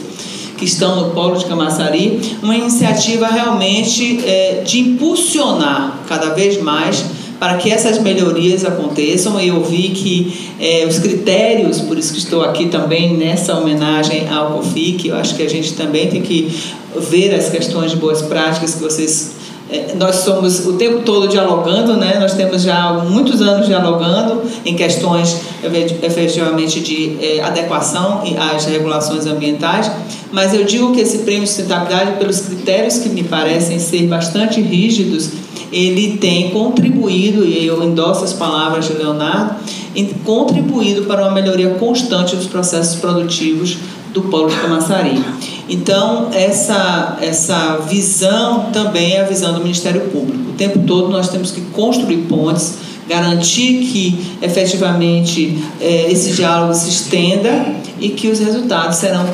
que 0.57 0.65
estão 0.65 0.97
no 0.97 1.11
polo 1.11 1.37
de 1.37 1.45
Camaçari, 1.45 2.19
uma 2.43 2.57
iniciativa 2.57 3.27
realmente 3.27 4.25
é, 4.25 4.63
de 4.65 4.79
impulsionar 4.79 6.01
cada 6.09 6.31
vez 6.31 6.63
mais 6.63 7.05
para 7.39 7.59
que 7.59 7.71
essas 7.71 8.01
melhorias 8.01 8.65
aconteçam. 8.65 9.39
E 9.39 9.49
eu 9.49 9.63
vi 9.63 9.91
que 9.91 10.51
é, 10.59 10.87
os 10.87 10.99
critérios, 10.99 11.81
por 11.81 11.99
isso 11.99 12.13
que 12.13 12.19
estou 12.19 12.43
aqui 12.43 12.69
também 12.69 13.17
nessa 13.17 13.59
homenagem 13.59 14.29
ao 14.31 14.53
COFIC, 14.53 15.09
eu 15.09 15.17
acho 15.17 15.35
que 15.35 15.43
a 15.43 15.51
gente 15.51 15.75
também 15.75 16.09
tem 16.09 16.23
que 16.23 16.51
ver 17.11 17.35
as 17.35 17.51
questões 17.51 17.91
de 17.91 17.99
boas 17.99 18.23
práticas 18.23 18.75
que 18.75 18.81
vocês 18.81 19.36
nós 19.97 20.17
somos 20.17 20.65
o 20.67 20.75
tempo 20.75 21.01
todo 21.01 21.27
dialogando, 21.27 21.97
né? 21.97 22.19
nós 22.21 22.35
temos 22.35 22.63
já 22.63 22.93
muitos 22.93 23.41
anos 23.41 23.67
dialogando 23.67 24.43
em 24.65 24.77
questões 24.77 25.39
efetivamente 26.03 26.81
de 26.81 27.17
é, 27.21 27.41
adequação 27.41 28.23
às 28.55 28.65
regulações 28.67 29.27
ambientais, 29.27 29.91
mas 30.31 30.55
eu 30.55 30.65
digo 30.65 30.93
que 30.93 31.01
esse 31.01 31.19
prêmio 31.19 31.43
de 31.43 31.49
sustentabilidade, 31.49 32.13
pelos 32.19 32.41
critérios 32.41 32.99
que 32.99 33.09
me 33.09 33.25
parecem 33.25 33.79
ser 33.79 34.07
bastante 34.07 34.61
rígidos, 34.61 35.31
ele 35.73 36.17
tem 36.19 36.51
contribuído, 36.51 37.45
e 37.45 37.67
eu 37.67 37.83
endosso 37.83 38.25
as 38.25 38.33
palavras 38.33 38.87
de 38.87 38.93
Leonardo, 38.93 39.57
contribuído 40.25 41.05
para 41.05 41.23
uma 41.23 41.31
melhoria 41.31 41.71
constante 41.71 42.37
dos 42.37 42.47
processos 42.47 42.97
produtivos 43.01 43.79
do 44.17 44.23
Polo 44.23 44.49
de 44.49 44.57
Camaçari. 44.57 45.23
Então, 45.69 46.31
essa, 46.33 47.19
essa 47.21 47.77
visão 47.87 48.71
também 48.73 49.13
é 49.13 49.21
a 49.21 49.25
visão 49.25 49.53
do 49.53 49.61
Ministério 49.61 50.01
Público. 50.09 50.51
O 50.51 50.53
tempo 50.55 50.79
todo 50.87 51.11
nós 51.11 51.29
temos 51.29 51.51
que 51.51 51.61
construir 51.61 52.23
pontes, 52.29 52.79
garantir 53.07 53.85
que 53.87 54.39
efetivamente 54.41 55.63
é, 55.79 56.11
esse 56.11 56.33
diálogo 56.33 56.73
se 56.73 56.89
estenda 56.89 57.77
e 58.01 58.09
que 58.09 58.29
os 58.29 58.39
resultados 58.39 58.97
serão 58.97 59.27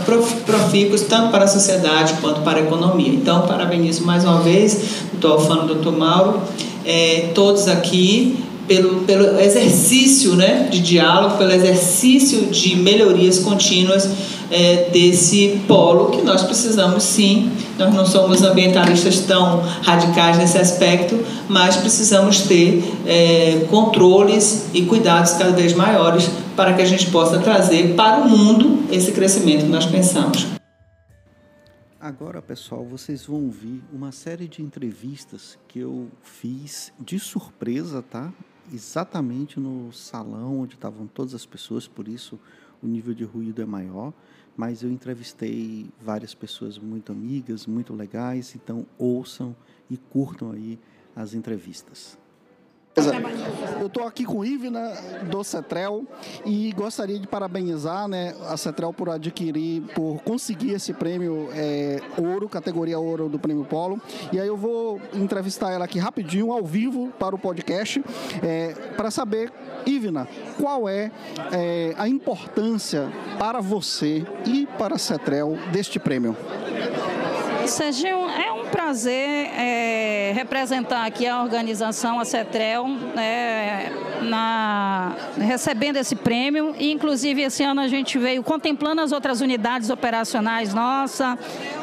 profícuos 0.44 1.02
tanto 1.02 1.30
para 1.30 1.44
a 1.44 1.48
sociedade 1.48 2.14
quanto 2.20 2.40
para 2.40 2.58
a 2.58 2.62
economia. 2.62 3.08
Então, 3.08 3.42
parabenizo 3.42 4.04
mais 4.04 4.24
uma 4.24 4.40
vez, 4.40 4.80
doutor 5.12 5.40
Alfano, 5.40 5.68
doutor 5.68 5.96
Mauro, 5.96 6.40
é, 6.84 7.30
todos 7.34 7.68
aqui 7.68 8.36
pelo, 8.72 9.00
pelo 9.00 9.38
exercício 9.38 10.34
né, 10.34 10.68
de 10.70 10.80
diálogo, 10.80 11.36
pelo 11.36 11.52
exercício 11.52 12.46
de 12.46 12.74
melhorias 12.74 13.38
contínuas 13.38 14.08
é, 14.50 14.88
desse 14.90 15.60
polo 15.68 16.10
que 16.10 16.22
nós 16.22 16.42
precisamos 16.42 17.02
sim. 17.02 17.52
Nós 17.78 17.92
não 17.92 18.06
somos 18.06 18.42
ambientalistas 18.42 19.20
tão 19.20 19.60
radicais 19.82 20.38
nesse 20.38 20.56
aspecto, 20.56 21.22
mas 21.48 21.76
precisamos 21.76 22.42
ter 22.42 22.82
é, 23.06 23.66
controles 23.68 24.68
e 24.72 24.82
cuidados 24.86 25.32
cada 25.32 25.52
vez 25.52 25.74
maiores 25.74 26.30
para 26.56 26.72
que 26.72 26.80
a 26.80 26.86
gente 26.86 27.10
possa 27.10 27.38
trazer 27.40 27.94
para 27.94 28.22
o 28.22 28.28
mundo 28.28 28.84
esse 28.90 29.12
crescimento 29.12 29.64
que 29.64 29.70
nós 29.70 29.84
pensamos. 29.84 30.46
Agora, 32.00 32.40
pessoal, 32.40 32.84
vocês 32.84 33.26
vão 33.26 33.44
ouvir 33.44 33.82
uma 33.92 34.12
série 34.12 34.48
de 34.48 34.62
entrevistas 34.62 35.58
que 35.68 35.78
eu 35.78 36.08
fiz 36.22 36.90
de 36.98 37.18
surpresa, 37.18 38.02
tá? 38.02 38.32
Exatamente 38.71 39.59
no 39.59 39.90
salão 39.92 40.61
onde 40.61 40.75
estavam 40.75 41.07
todas 41.07 41.35
as 41.35 41.47
pessoas, 41.47 41.88
por 41.88 42.07
isso 42.07 42.38
o 42.83 42.87
nível 42.87 43.14
de 43.14 43.25
ruído 43.25 43.62
é 43.62 43.66
maior 43.66 44.12
mas 44.57 44.83
eu 44.83 44.90
entrevistei 44.90 45.90
várias 46.00 46.35
pessoas 46.35 46.78
muito 46.78 47.11
amigas, 47.11 47.66
muito 47.66 47.95
legais, 47.95 48.54
então 48.54 48.87
ouçam 48.99 49.57
e 49.90 49.97
curtam 49.97 50.52
aí 50.52 50.78
as 51.16 51.35
entrevistas. 51.35 52.19
Eu 53.80 53.87
estou 53.87 54.06
aqui 54.06 54.25
com 54.25 54.44
Ivna 54.44 54.92
do 55.30 55.42
Cetrel 55.42 56.04
e 56.44 56.72
gostaria 56.72 57.18
de 57.18 57.26
parabenizar 57.26 58.06
né, 58.06 58.34
a 58.49 58.56
Cetrel 58.56 58.92
por 58.92 59.08
adquirir, 59.08 59.82
por 59.94 60.20
conseguir 60.22 60.72
esse 60.75 60.92
prêmio 60.92 61.49
é, 61.54 62.00
ouro, 62.18 62.49
categoria 62.49 62.99
ouro 62.99 63.30
do 63.30 63.38
Prêmio 63.38 63.64
Polo. 63.64 64.00
E 64.30 64.38
aí 64.38 64.46
eu 64.46 64.56
vou 64.56 65.00
entrevistar 65.14 65.72
ela 65.72 65.87
aqui 65.87 65.99
rapidinho, 65.99 66.52
ao 66.52 66.62
vivo, 66.62 67.11
para 67.18 67.34
o 67.34 67.38
podcast, 67.38 68.04
é, 68.42 68.75
para 68.96 69.11
saber, 69.11 69.50
Ivna, 69.87 70.28
qual 70.61 70.87
é, 70.87 71.11
é 71.50 71.94
a 71.96 72.06
importância 72.06 73.11
para 73.38 73.61
você 73.61 74.25
e 74.46 74.66
para 74.78 74.96
a 74.96 74.99
Cetrel 74.99 75.56
deste 75.72 75.99
prêmio? 75.99 76.37
Serginho, 77.66 78.28
é 78.28 78.52
um 78.52 78.62
prazer 78.72 79.50
é, 79.54 80.32
representar 80.34 81.04
aqui 81.04 81.26
a 81.26 81.42
organização, 81.42 82.18
a 82.18 82.24
né, 83.14 83.92
na, 84.22 85.14
recebendo 85.36 85.96
esse 85.96 86.16
prêmio. 86.16 86.74
E, 86.78 86.90
inclusive, 86.90 87.42
esse 87.42 87.62
ano 87.62 87.82
a 87.82 87.88
gente 87.88 88.18
veio 88.18 88.42
contemplando 88.42 89.02
as 89.02 89.12
outras 89.12 89.42
unidades 89.42 89.90
operacionais 89.90 90.72
nossa, 90.72 91.38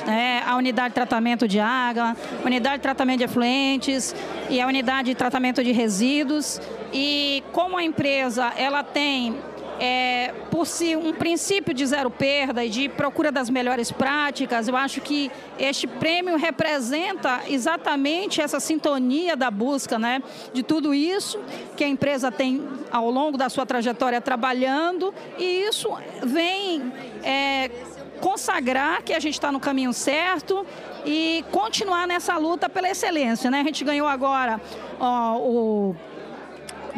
né, 0.05 0.41
a 0.45 0.55
unidade 0.55 0.89
de 0.89 0.95
tratamento 0.95 1.47
de 1.47 1.59
água, 1.59 2.17
unidade 2.43 2.77
de 2.77 2.81
tratamento 2.81 3.19
de 3.19 3.25
efluentes 3.25 4.15
e 4.49 4.59
a 4.59 4.65
unidade 4.65 5.09
de 5.09 5.15
tratamento 5.15 5.63
de 5.63 5.71
resíduos. 5.71 6.59
E 6.91 7.43
como 7.51 7.77
a 7.77 7.83
empresa 7.83 8.51
ela 8.57 8.83
tem 8.83 9.37
é, 9.79 10.33
por 10.51 10.67
si 10.67 10.95
um 10.95 11.13
princípio 11.13 11.73
de 11.73 11.85
zero 11.85 12.09
perda 12.11 12.63
e 12.63 12.69
de 12.69 12.89
procura 12.89 13.31
das 13.31 13.49
melhores 13.49 13.91
práticas, 13.91 14.67
eu 14.67 14.75
acho 14.75 14.99
que 15.01 15.31
este 15.57 15.87
prêmio 15.87 16.37
representa 16.37 17.41
exatamente 17.47 18.41
essa 18.41 18.59
sintonia 18.59 19.35
da 19.35 19.49
busca 19.49 19.97
né, 19.97 20.21
de 20.53 20.63
tudo 20.63 20.93
isso 20.93 21.39
que 21.77 21.83
a 21.83 21.87
empresa 21.87 22.31
tem 22.31 22.67
ao 22.91 23.09
longo 23.09 23.37
da 23.37 23.49
sua 23.49 23.65
trajetória 23.65 24.19
trabalhando 24.19 25.13
e 25.37 25.63
isso 25.63 25.89
vem 26.23 26.91
é, 27.23 27.71
consagrar 28.19 29.01
que 29.03 29.13
a 29.13 29.19
gente 29.19 29.35
está 29.35 29.51
no 29.51 29.59
caminho 29.59 29.93
certo 29.93 30.65
e 31.05 31.43
continuar 31.51 32.07
nessa 32.07 32.37
luta 32.37 32.69
pela 32.69 32.89
excelência. 32.89 33.49
Né? 33.49 33.61
A 33.61 33.63
gente 33.63 33.83
ganhou 33.83 34.07
agora 34.07 34.59
ó, 34.99 35.37
o 35.37 35.95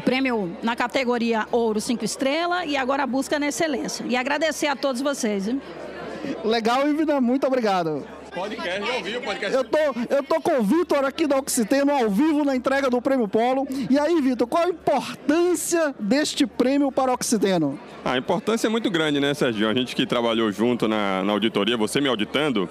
prêmio 0.01 0.55
na 0.62 0.75
categoria 0.75 1.48
Ouro 1.51 1.79
5 1.79 2.03
Estrela 2.03 2.65
e 2.65 2.75
agora 2.75 3.03
a 3.03 3.08
busca 3.08 3.39
na 3.39 3.48
excelência. 3.48 4.05
E 4.08 4.15
agradecer 4.15 4.67
a 4.67 4.75
todos 4.75 5.01
vocês. 5.01 5.48
Hein? 5.48 5.62
Legal, 6.43 6.88
Ivina, 6.88 7.22
muito 7.22 7.48
obrigado. 7.48 8.05
Podcast 8.34 8.89
ao 8.89 9.03
vivo, 9.03 9.22
podcast. 9.22 9.58
Eu 9.58 9.63
tô, 9.65 9.77
eu 10.10 10.24
tô 10.24 10.39
com 10.39 10.60
o 10.60 10.63
Vitor 10.63 11.03
aqui 11.03 11.27
da 11.27 11.38
Oxiteno 11.38 11.91
ao 11.91 12.10
vivo 12.10 12.46
na 12.46 12.55
entrega 12.55 12.89
do 12.89 13.01
Prêmio 13.01 13.27
Polo. 13.27 13.67
E 13.89 14.00
aí, 14.00 14.22
Vitor, 14.22 14.48
qual 14.48 14.63
a 14.63 14.70
importância 14.70 15.93
deste 16.00 16.48
prêmio 16.48 16.91
para 16.93 17.12
o 17.12 17.13
Oxiteno? 17.13 17.77
A 18.05 18.17
importância 18.17 18.67
é 18.67 18.70
muito 18.70 18.89
grande, 18.89 19.20
né, 19.20 19.34
Sérgio? 19.34 19.67
A 19.67 19.74
gente 19.74 19.93
que 19.93 20.05
trabalhou 20.05 20.50
junto 20.50 20.88
na, 20.88 21.22
na 21.24 21.34
auditoria, 21.34 21.75
você 21.75 22.00
me 22.00 22.08
auditando, 22.08 22.70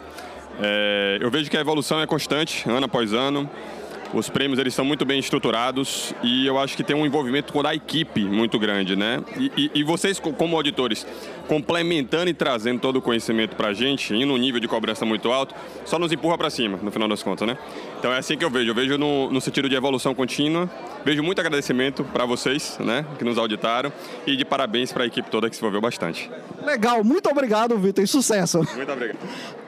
é, 0.62 1.18
eu 1.20 1.30
vejo 1.30 1.50
que 1.50 1.56
a 1.58 1.60
evolução 1.60 2.00
é 2.00 2.06
constante, 2.06 2.68
ano 2.68 2.87
após 2.87 3.12
ano. 3.12 3.49
Os 4.12 4.29
prêmios 4.29 4.59
eles 4.59 4.75
são 4.75 4.85
muito 4.85 5.05
bem 5.05 5.21
estruturados 5.21 6.12
e 6.23 6.47
eu 6.47 6.59
acho 6.59 6.76
que 6.76 6.83
tem 6.83 6.97
um 6.97 7.07
envolvimento 7.07 7.52
com 7.52 7.64
a 7.64 7.75
equipe 7.75 8.25
muito 8.25 8.59
grande, 8.59 8.97
né? 8.97 9.23
E, 9.38 9.52
e, 9.57 9.71
e 9.81 9.83
vocês, 9.85 10.19
como 10.19 10.57
auditores, 10.57 11.07
complementando 11.50 12.30
e 12.30 12.33
trazendo 12.33 12.78
todo 12.78 12.99
o 12.99 13.02
conhecimento 13.02 13.57
para 13.57 13.71
a 13.71 13.75
gente, 13.75 14.14
em 14.14 14.25
um 14.25 14.37
nível 14.37 14.61
de 14.61 14.69
cobrança 14.69 15.04
muito 15.04 15.33
alto, 15.33 15.52
só 15.85 15.99
nos 15.99 16.12
empurra 16.12 16.38
para 16.38 16.49
cima, 16.49 16.78
no 16.80 16.92
final 16.92 17.09
das 17.09 17.25
contas, 17.25 17.45
né? 17.45 17.59
Então 17.99 18.12
é 18.12 18.19
assim 18.19 18.38
que 18.38 18.45
eu 18.45 18.50
vejo. 18.50 18.71
Eu 18.71 18.75
vejo 18.75 18.97
no, 18.97 19.28
no 19.33 19.40
sentido 19.40 19.69
de 19.69 19.75
evolução 19.75 20.14
contínua. 20.14 20.71
Vejo 21.04 21.25
muito 21.25 21.40
agradecimento 21.40 22.04
para 22.04 22.25
vocês, 22.25 22.78
né, 22.78 23.04
que 23.19 23.25
nos 23.25 23.37
auditaram, 23.37 23.92
e 24.26 24.37
de 24.37 24.45
parabéns 24.45 24.92
para 24.92 25.02
a 25.02 25.07
equipe 25.07 25.28
toda 25.28 25.50
que 25.50 25.57
se 25.57 25.61
envolveu 25.61 25.80
bastante. 25.80 26.30
Legal, 26.62 27.02
muito 27.02 27.28
obrigado, 27.28 27.76
Vitor, 27.78 28.04
e 28.04 28.07
sucesso. 28.07 28.59
Muito 28.76 28.92
obrigado. 28.92 29.19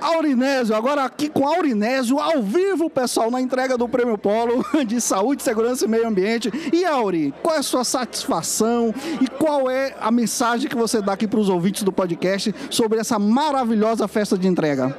Aurinésio, 0.00 0.76
agora 0.76 1.04
aqui 1.04 1.28
com 1.28 1.48
Aurinésio, 1.48 2.18
ao 2.18 2.42
vivo, 2.42 2.90
pessoal, 2.90 3.30
na 3.30 3.40
entrega 3.40 3.78
do 3.78 3.88
Prêmio 3.88 4.18
Polo 4.18 4.64
de 4.86 5.00
Saúde, 5.00 5.42
Segurança 5.42 5.84
e 5.84 5.88
Meio 5.88 6.06
Ambiente. 6.06 6.50
E 6.72 6.84
Auri, 6.84 7.32
qual 7.42 7.56
é 7.56 7.58
a 7.58 7.62
sua 7.62 7.82
satisfação 7.82 8.94
e 9.20 9.26
qual 9.26 9.70
é 9.70 9.94
a 10.00 10.10
mensagem 10.10 10.68
que 10.68 10.76
você 10.76 11.00
dá 11.00 11.14
aqui 11.14 11.26
para 11.26 11.40
os 11.40 11.48
ouvintes 11.48 11.71
do 11.80 11.92
podcast 11.92 12.54
sobre 12.68 12.98
essa 12.98 13.18
maravilhosa 13.18 14.06
festa 14.06 14.36
de 14.36 14.46
entrega? 14.46 14.96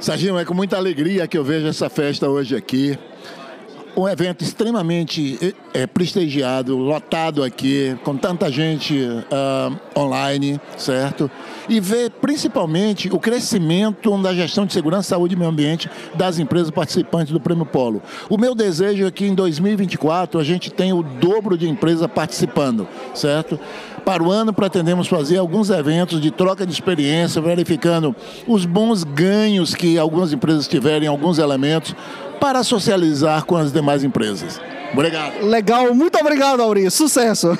Serginho, 0.00 0.38
é 0.38 0.46
com 0.46 0.54
muita 0.54 0.78
alegria 0.78 1.28
que 1.28 1.36
eu 1.36 1.44
vejo 1.44 1.66
essa 1.66 1.90
festa 1.90 2.26
hoje 2.26 2.56
aqui. 2.56 2.98
Um 3.94 4.08
evento 4.08 4.42
extremamente 4.42 5.54
é, 5.74 5.86
prestigiado, 5.86 6.76
lotado 6.76 7.42
aqui, 7.42 7.98
com 8.02 8.16
tanta 8.16 8.50
gente 8.50 8.96
uh, 8.96 10.00
online, 10.00 10.60
certo? 10.78 11.30
E 11.68 11.80
ver 11.80 12.10
principalmente 12.12 13.10
o 13.12 13.18
crescimento 13.18 14.16
da 14.22 14.32
gestão 14.32 14.64
de 14.64 14.72
segurança, 14.72 15.10
saúde 15.10 15.34
e 15.34 15.36
meio 15.36 15.50
ambiente 15.50 15.90
das 16.14 16.38
empresas 16.38 16.70
participantes 16.70 17.32
do 17.32 17.40
Prêmio 17.40 17.66
Polo. 17.66 18.00
O 18.30 18.38
meu 18.38 18.54
desejo 18.54 19.06
é 19.06 19.10
que 19.10 19.26
em 19.26 19.34
2024 19.34 20.40
a 20.40 20.44
gente 20.44 20.70
tenha 20.70 20.94
o 20.94 21.02
dobro 21.02 21.58
de 21.58 21.68
empresas 21.68 22.06
participando, 22.06 22.88
certo? 23.12 23.58
Para 24.04 24.22
o 24.22 24.30
ano, 24.30 24.52
pretendemos 24.52 25.06
fazer 25.06 25.38
alguns 25.38 25.70
eventos 25.70 26.20
de 26.20 26.30
troca 26.30 26.66
de 26.66 26.72
experiência, 26.72 27.40
verificando 27.40 28.14
os 28.46 28.64
bons 28.64 29.04
ganhos 29.04 29.74
que 29.74 29.98
algumas 29.98 30.32
empresas 30.32 30.66
tiverem, 30.66 31.08
alguns 31.08 31.38
elementos, 31.38 31.94
para 32.40 32.62
socializar 32.62 33.44
com 33.44 33.56
as 33.56 33.72
demais 33.72 34.02
empresas. 34.02 34.60
Obrigado. 34.92 35.44
Legal, 35.44 35.94
muito 35.94 36.18
obrigado, 36.18 36.60
Auri. 36.62 36.90
Sucesso. 36.90 37.56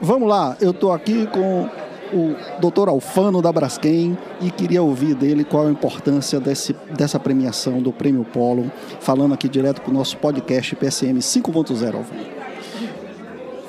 Vamos 0.00 0.28
lá, 0.28 0.56
eu 0.60 0.72
estou 0.72 0.92
aqui 0.92 1.26
com 1.26 1.68
o 2.12 2.36
doutor 2.60 2.88
Alfano 2.88 3.42
da 3.42 3.50
Braskem 3.50 4.16
e 4.40 4.50
queria 4.50 4.82
ouvir 4.82 5.14
dele 5.14 5.42
qual 5.42 5.66
a 5.66 5.70
importância 5.70 6.38
desse, 6.38 6.74
dessa 6.96 7.18
premiação 7.18 7.80
do 7.80 7.92
Prêmio 7.92 8.24
Polo, 8.24 8.70
falando 9.00 9.34
aqui 9.34 9.48
direto 9.48 9.80
para 9.80 9.90
o 9.90 9.94
nosso 9.94 10.16
podcast 10.18 10.76
PSM 10.76 11.18
5.0 11.18 11.94
Alfano. 11.94 12.35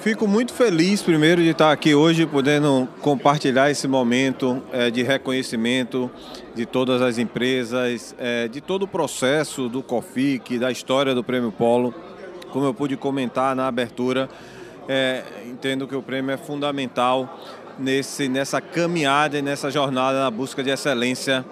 Fico 0.07 0.25
muito 0.25 0.53
feliz, 0.53 1.01
primeiro, 1.01 1.41
de 1.41 1.49
estar 1.49 1.69
aqui 1.69 1.93
hoje, 1.93 2.25
podendo 2.25 2.87
compartilhar 3.01 3.69
esse 3.69 3.89
momento 3.89 4.63
é, 4.71 4.89
de 4.89 5.03
reconhecimento 5.03 6.09
de 6.55 6.65
todas 6.65 7.01
as 7.01 7.17
empresas, 7.17 8.15
é, 8.17 8.47
de 8.47 8.61
todo 8.61 8.83
o 8.83 8.87
processo 8.87 9.67
do 9.67 9.83
COFIC, 9.83 10.57
da 10.59 10.71
história 10.71 11.13
do 11.13 11.25
Prêmio 11.25 11.51
Polo. 11.51 11.93
Como 12.53 12.65
eu 12.65 12.73
pude 12.73 12.95
comentar 12.95 13.53
na 13.53 13.67
abertura, 13.67 14.29
é, 14.87 15.23
entendo 15.45 15.85
que 15.85 15.93
o 15.93 16.01
prêmio 16.01 16.31
é 16.31 16.37
fundamental 16.37 17.37
nesse, 17.77 18.29
nessa 18.29 18.61
caminhada 18.61 19.37
e 19.37 19.41
nessa 19.41 19.69
jornada 19.69 20.21
na 20.21 20.31
busca 20.31 20.63
de 20.63 20.69
excelência 20.69 21.43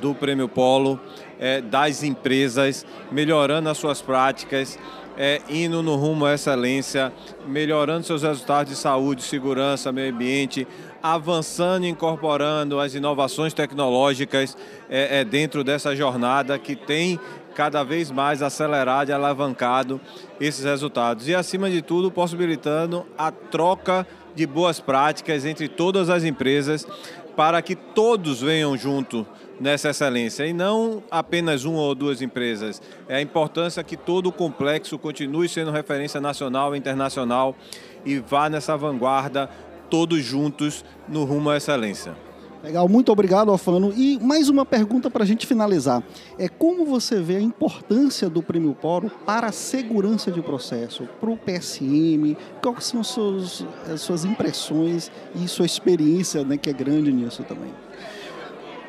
do 0.00 0.14
Prêmio 0.14 0.48
Polo, 0.48 0.98
é, 1.38 1.60
das 1.60 2.02
empresas, 2.02 2.86
melhorando 3.10 3.68
as 3.68 3.78
suas 3.78 4.00
práticas, 4.00 4.78
é, 5.16 5.40
indo 5.48 5.82
no 5.82 5.96
rumo 5.96 6.26
à 6.26 6.34
excelência, 6.34 7.12
melhorando 7.46 8.04
seus 8.04 8.22
resultados 8.22 8.72
de 8.72 8.78
saúde, 8.78 9.22
segurança, 9.22 9.90
meio 9.90 10.12
ambiente, 10.12 10.66
avançando 11.02 11.86
e 11.86 11.88
incorporando 11.88 12.78
as 12.78 12.94
inovações 12.94 13.54
tecnológicas 13.54 14.56
é, 14.90 15.20
é, 15.20 15.24
dentro 15.24 15.64
dessa 15.64 15.96
jornada 15.96 16.58
que 16.58 16.76
tem 16.76 17.18
cada 17.54 17.82
vez 17.82 18.10
mais 18.10 18.42
acelerado 18.42 19.08
e 19.08 19.12
alavancado 19.14 19.98
esses 20.38 20.64
resultados. 20.64 21.26
E, 21.26 21.34
acima 21.34 21.70
de 21.70 21.80
tudo, 21.80 22.10
possibilitando 22.10 23.06
a 23.16 23.30
troca 23.30 24.06
de 24.34 24.46
boas 24.46 24.78
práticas 24.78 25.46
entre 25.46 25.66
todas 25.66 26.10
as 26.10 26.22
empresas 26.22 26.86
para 27.34 27.62
que 27.62 27.74
todos 27.74 28.42
venham 28.42 28.76
junto 28.76 29.26
nessa 29.60 29.90
excelência 29.90 30.46
e 30.46 30.52
não 30.52 31.02
apenas 31.10 31.64
uma 31.64 31.80
ou 31.80 31.94
duas 31.94 32.22
empresas. 32.22 32.80
É 33.08 33.16
a 33.16 33.22
importância 33.22 33.82
que 33.82 33.96
todo 33.96 34.28
o 34.28 34.32
complexo 34.32 34.98
continue 34.98 35.48
sendo 35.48 35.70
referência 35.70 36.20
nacional 36.20 36.74
e 36.74 36.78
internacional 36.78 37.56
e 38.04 38.18
vá 38.18 38.48
nessa 38.48 38.76
vanguarda 38.76 39.48
todos 39.90 40.22
juntos 40.22 40.84
no 41.08 41.24
rumo 41.24 41.50
à 41.50 41.56
excelência. 41.56 42.14
Legal, 42.62 42.88
muito 42.88 43.12
obrigado, 43.12 43.50
Alfano. 43.52 43.92
E 43.96 44.18
mais 44.18 44.48
uma 44.48 44.64
pergunta 44.64 45.08
para 45.08 45.22
a 45.22 45.26
gente 45.26 45.46
finalizar. 45.46 46.02
É 46.36 46.48
como 46.48 46.84
você 46.84 47.20
vê 47.20 47.36
a 47.36 47.40
importância 47.40 48.28
do 48.28 48.42
Prêmio 48.42 48.74
Poro 48.74 49.08
para 49.24 49.46
a 49.46 49.52
segurança 49.52 50.32
de 50.32 50.42
processo, 50.42 51.08
para 51.20 51.30
o 51.30 51.36
PSM? 51.36 52.36
Quais 52.60 52.86
são 52.86 53.00
as 53.02 53.06
suas, 53.06 53.64
as 53.88 54.00
suas 54.00 54.24
impressões 54.24 55.12
e 55.36 55.46
sua 55.46 55.64
experiência, 55.64 56.42
né, 56.42 56.56
que 56.56 56.68
é 56.68 56.72
grande 56.72 57.12
nisso 57.12 57.44
também? 57.44 57.72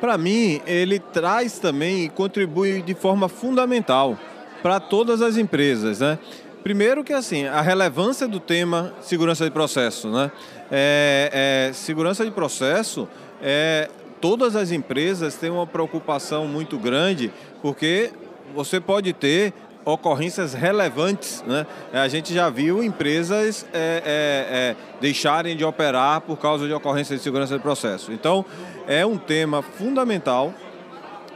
Para 0.00 0.16
mim, 0.16 0.60
ele 0.66 0.98
traz 0.98 1.58
também 1.58 2.04
e 2.04 2.08
contribui 2.08 2.82
de 2.82 2.94
forma 2.94 3.28
fundamental 3.28 4.18
para 4.62 4.78
todas 4.80 5.22
as 5.22 5.36
empresas, 5.36 6.00
né? 6.00 6.18
Primeiro 6.62 7.02
que 7.02 7.12
assim, 7.12 7.46
a 7.46 7.60
relevância 7.60 8.28
do 8.28 8.38
tema 8.38 8.92
segurança 9.00 9.44
de 9.44 9.50
processo, 9.50 10.08
né? 10.08 10.30
É, 10.70 11.68
é, 11.70 11.72
segurança 11.72 12.24
de 12.24 12.30
processo, 12.30 13.08
é, 13.42 13.88
todas 14.20 14.54
as 14.54 14.70
empresas 14.70 15.36
têm 15.36 15.50
uma 15.50 15.66
preocupação 15.66 16.46
muito 16.46 16.78
grande, 16.78 17.32
porque 17.62 18.10
você 18.54 18.80
pode 18.80 19.12
ter 19.12 19.52
ocorrências 19.84 20.52
relevantes. 20.52 21.42
Né? 21.46 21.66
A 21.92 22.08
gente 22.08 22.34
já 22.34 22.50
viu 22.50 22.82
empresas 22.82 23.66
é, 23.72 24.02
é, 24.04 24.56
é, 24.56 24.76
deixarem 25.00 25.56
de 25.56 25.64
operar 25.64 26.20
por 26.20 26.36
causa 26.36 26.66
de 26.66 26.72
ocorrências 26.72 27.18
de 27.18 27.24
segurança 27.24 27.56
de 27.56 27.62
processo. 27.62 28.12
Então, 28.12 28.44
é 28.88 29.04
um 29.04 29.18
tema 29.18 29.60
fundamental 29.60 30.52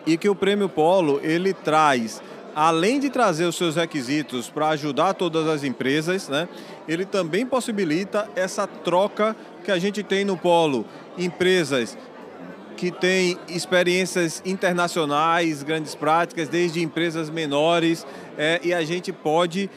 e 0.07 0.17
que 0.17 0.29
o 0.29 0.35
Prêmio 0.35 0.71
Polo 0.71 1.21
ele 1.23 1.53
traz, 1.53 2.23
além 2.57 2.99
de 2.99 3.11
trazer 3.11 3.45
os 3.45 3.57
seus 3.57 3.77
requisitos 3.77 4.49
para 4.49 4.71
ajudar 4.71 5.13
todas 5.13 5.47
as 5.47 5.63
empresas, 5.63 6.31
né? 6.31 6.49
ele 6.89 7.05
também 7.05 7.45
possibilita 7.45 8.29
essa 8.35 8.67
troca 8.67 9.37
que 9.63 9.71
a 9.71 9.79
gente 9.79 10.03
tem 10.03 10.25
no 10.25 10.37
Polo. 10.37 10.87
Empresas 11.17 11.97
que 12.75 12.91
têm 12.91 13.39
experiências 13.49 14.43
internacionais, 14.45 15.63
grandes 15.63 15.95
práticas, 15.95 16.49
desde 16.49 16.83
empresas 16.83 17.31
menores, 17.31 18.05
é, 18.37 18.61
e 18.65 18.75
a 18.75 18.83
gente 18.83 19.13
pode 19.13 19.71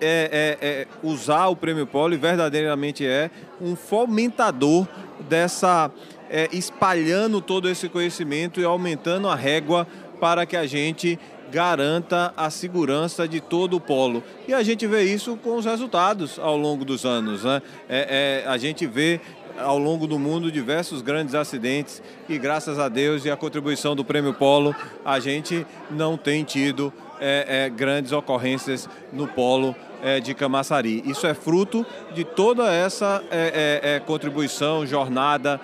é, 0.00 0.58
é, 0.60 0.66
é, 0.68 0.86
usar 1.02 1.46
o 1.46 1.56
Prêmio 1.56 1.86
Polo 1.86 2.12
e 2.12 2.18
verdadeiramente 2.18 3.06
é 3.06 3.30
um 3.60 3.74
fomentador 3.74 4.86
dessa, 5.28 5.90
é, 6.32 6.48
espalhando 6.50 7.42
todo 7.42 7.68
esse 7.68 7.90
conhecimento 7.90 8.58
e 8.58 8.64
aumentando 8.64 9.28
a 9.28 9.36
régua 9.36 9.86
para 10.18 10.46
que 10.46 10.56
a 10.56 10.66
gente 10.66 11.18
garanta 11.52 12.32
a 12.34 12.48
segurança 12.48 13.28
de 13.28 13.38
todo 13.38 13.76
o 13.76 13.80
polo. 13.80 14.24
E 14.48 14.54
a 14.54 14.62
gente 14.62 14.86
vê 14.86 15.02
isso 15.02 15.36
com 15.36 15.56
os 15.56 15.66
resultados 15.66 16.38
ao 16.38 16.56
longo 16.56 16.86
dos 16.86 17.04
anos. 17.04 17.44
Né? 17.44 17.60
É, 17.86 18.42
é, 18.46 18.48
a 18.48 18.56
gente 18.56 18.86
vê 18.86 19.20
ao 19.58 19.76
longo 19.78 20.06
do 20.06 20.18
mundo 20.18 20.50
diversos 20.50 21.02
grandes 21.02 21.34
acidentes 21.34 22.02
e 22.26 22.38
graças 22.38 22.78
a 22.78 22.88
Deus 22.88 23.26
e 23.26 23.30
a 23.30 23.36
contribuição 23.36 23.94
do 23.94 24.02
Prêmio 24.02 24.32
Polo, 24.32 24.74
a 25.04 25.20
gente 25.20 25.66
não 25.90 26.16
tem 26.16 26.42
tido 26.42 26.90
é, 27.20 27.66
é 27.66 27.68
grandes 27.68 28.12
ocorrências 28.12 28.88
no 29.12 29.28
polo 29.28 29.76
é, 30.02 30.20
de 30.20 30.34
Camaçari. 30.34 31.02
Isso 31.06 31.26
é 31.26 31.32
fruto 31.32 31.86
de 32.14 32.24
toda 32.24 32.72
essa 32.72 33.22
é, 33.30 33.80
é, 33.82 33.94
é 33.94 34.00
contribuição, 34.00 34.84
jornada 34.86 35.60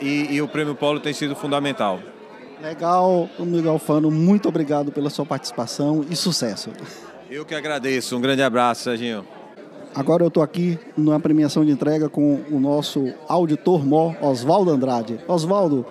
e, 0.00 0.28
e 0.30 0.42
o 0.42 0.48
Prêmio 0.48 0.74
Polo 0.74 1.00
tem 1.00 1.12
sido 1.12 1.34
fundamental. 1.34 2.00
Legal, 2.62 3.28
Miguel 3.38 3.78
Fano, 3.78 4.10
muito 4.10 4.48
obrigado 4.48 4.92
pela 4.92 5.08
sua 5.08 5.24
participação 5.24 6.04
e 6.10 6.14
sucesso. 6.14 6.70
Eu 7.30 7.44
que 7.44 7.54
agradeço. 7.54 8.16
Um 8.16 8.20
grande 8.20 8.42
abraço, 8.42 8.82
Serginho. 8.82 9.24
Agora 9.94 10.22
eu 10.22 10.28
estou 10.28 10.42
aqui 10.42 10.78
na 10.96 11.18
premiação 11.18 11.64
de 11.64 11.72
entrega 11.72 12.08
com 12.08 12.42
o 12.50 12.60
nosso 12.60 13.12
auditor 13.26 13.84
mó, 13.84 14.14
Oswaldo 14.20 14.70
Andrade. 14.70 15.18
Oswaldo, 15.26 15.86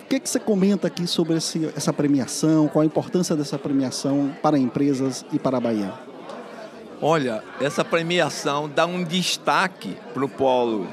o 0.00 0.06
que, 0.08 0.18
que 0.18 0.28
você 0.28 0.40
comenta 0.40 0.86
aqui 0.86 1.06
sobre 1.06 1.36
esse, 1.36 1.70
essa 1.76 1.92
premiação? 1.92 2.66
Qual 2.66 2.82
a 2.82 2.86
importância 2.86 3.36
dessa 3.36 3.58
premiação 3.58 4.34
para 4.42 4.58
empresas 4.58 5.24
e 5.32 5.38
para 5.38 5.58
a 5.58 5.60
Bahia? 5.60 5.92
Olha, 7.02 7.42
essa 7.60 7.84
premiação 7.84 8.68
dá 8.68 8.86
um 8.86 9.02
destaque 9.02 9.96
para 10.12 10.24
o 10.24 10.28
polo 10.28 10.88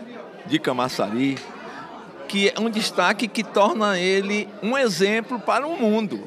de 0.46 0.60
Camaçari, 0.60 1.38
que 2.28 2.50
é 2.50 2.60
um 2.60 2.70
destaque 2.70 3.28
que 3.28 3.44
torna 3.44 4.00
ele 4.00 4.50
um 4.64 4.78
exemplo 4.78 5.40
para 5.40 5.66
o 5.66 5.78
mundo. 5.78 6.24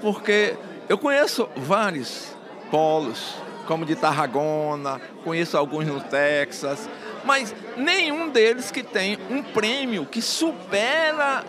Porque 0.00 0.54
eu 0.88 0.96
conheço 0.96 1.48
vários 1.56 2.36
polos, 2.70 3.34
como 3.66 3.84
de 3.84 3.96
Tarragona, 3.96 5.00
conheço 5.24 5.56
alguns 5.56 5.86
no 5.86 6.00
Texas, 6.00 6.88
mas 7.24 7.54
nenhum 7.76 8.30
deles 8.30 8.70
que 8.70 8.82
tem 8.82 9.18
um 9.30 9.42
prêmio 9.42 10.06
que 10.06 10.22
supera 10.22 11.44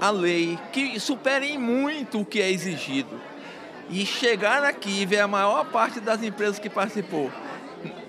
a 0.00 0.10
lei, 0.10 0.58
que 0.72 1.00
supere 1.00 1.46
em 1.46 1.58
muito 1.58 2.20
o 2.20 2.24
que 2.24 2.40
é 2.40 2.50
exigido. 2.50 3.20
E 3.88 4.04
chegar 4.04 4.64
aqui 4.64 5.02
e 5.02 5.06
ver 5.06 5.20
a 5.20 5.28
maior 5.28 5.64
parte 5.66 6.00
das 6.00 6.22
empresas 6.22 6.58
que 6.58 6.68
participou 6.68 7.30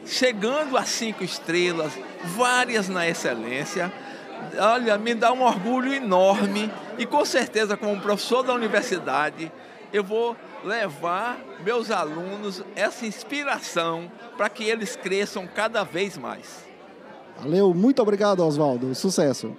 chegando 0.07 0.77
a 0.77 0.83
cinco 0.83 1.23
estrelas, 1.23 1.91
várias 2.35 2.89
na 2.89 3.07
excelência, 3.07 3.91
olha, 4.57 4.97
me 4.97 5.13
dá 5.13 5.31
um 5.33 5.43
orgulho 5.43 5.93
enorme 5.93 6.71
e 6.97 7.05
com 7.05 7.23
certeza, 7.25 7.77
como 7.77 7.99
professor 8.01 8.43
da 8.43 8.53
universidade, 8.53 9.51
eu 9.93 10.03
vou 10.03 10.35
levar 10.63 11.39
meus 11.63 11.91
alunos 11.91 12.63
essa 12.75 13.05
inspiração 13.05 14.11
para 14.35 14.49
que 14.49 14.63
eles 14.63 14.95
cresçam 14.95 15.47
cada 15.47 15.83
vez 15.83 16.17
mais. 16.17 16.65
Valeu, 17.39 17.73
muito 17.73 18.01
obrigado, 18.01 18.43
Oswaldo. 18.43 18.95
Sucesso. 18.95 19.55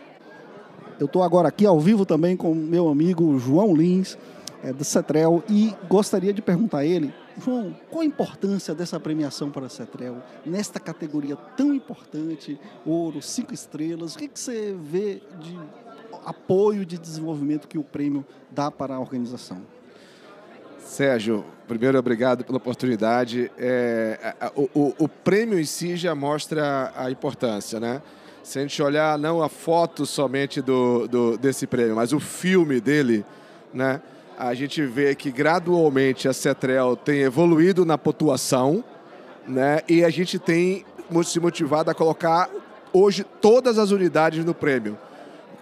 Eu 0.99 1.07
estou 1.07 1.23
agora 1.23 1.49
aqui 1.49 1.65
ao 1.65 1.79
vivo 1.79 2.05
também 2.05 2.37
com 2.37 2.53
meu 2.53 2.89
amigo 2.89 3.39
João 3.39 3.75
Lins, 3.75 4.19
é, 4.63 4.73
do 4.73 4.85
Cetrel, 4.85 5.43
e 5.49 5.75
gostaria 5.89 6.33
de 6.33 6.43
perguntar 6.43 6.79
a 6.79 6.85
ele 6.85 7.13
João, 7.41 7.75
qual 7.91 8.03
a 8.03 8.05
importância 8.05 8.75
dessa 8.75 8.99
premiação 8.99 9.51
para 9.51 9.67
a 9.67 9.69
Cetrel 9.69 10.17
nesta 10.45 10.81
categoria 10.81 11.37
tão 11.57 11.73
importante, 11.73 12.59
ouro, 12.85 13.23
cinco 13.23 13.55
estrelas? 13.55 14.15
O 14.15 14.19
que, 14.19 14.29
que 14.29 14.39
você 14.39 14.77
vê 14.79 15.23
de 15.41 15.59
apoio 16.25 16.85
de 16.85 16.99
desenvolvimento 16.99 17.69
que 17.69 17.79
o 17.79 17.85
prêmio 17.85 18.27
dá 18.51 18.71
para 18.71 18.97
a 18.97 19.01
organização? 19.01 19.63
Sérgio, 20.81 21.45
primeiro 21.69 21.99
obrigado 21.99 22.45
pela 22.45 22.59
oportunidade. 22.59 23.51
É, 23.57 24.35
o, 24.57 24.69
o, 24.75 24.95
o, 24.99 25.09
prêmio 25.09 25.59
em 25.61 25.65
si 25.65 25.97
já 25.97 26.15
mostra 26.15 26.93
a 26.97 27.11
importância, 27.11 27.79
né? 27.79 28.03
Se 28.43 28.59
a 28.59 28.63
gente 28.63 28.83
olhar 28.83 29.19
não 29.19 29.43
a 29.43 29.49
foto 29.49 30.07
somente 30.07 30.63
do, 30.63 31.07
do 31.07 31.37
desse 31.37 31.67
prêmio, 31.67 31.95
mas 31.95 32.15
o 32.15 32.19
filme 32.19 32.81
dele, 32.81 33.25
né? 33.73 34.01
A 34.39 34.55
gente 34.55 34.87
vê 34.87 35.17
que 35.17 35.33
gradualmente 35.33 36.29
a 36.29 36.33
Cetrel 36.33 36.95
tem 36.95 37.23
evoluído 37.23 37.85
na 37.85 37.99
pontuação, 37.99 38.85
né? 39.49 39.81
E 39.89 40.05
a 40.05 40.11
gente 40.11 40.39
tem 40.39 40.85
se 41.25 41.41
motivado 41.41 41.91
a 41.91 41.95
colocar 41.95 42.49
hoje 42.93 43.25
todas 43.41 43.79
as 43.79 43.91
unidades 43.91 44.45
no 44.45 44.55
prêmio. 44.55 44.97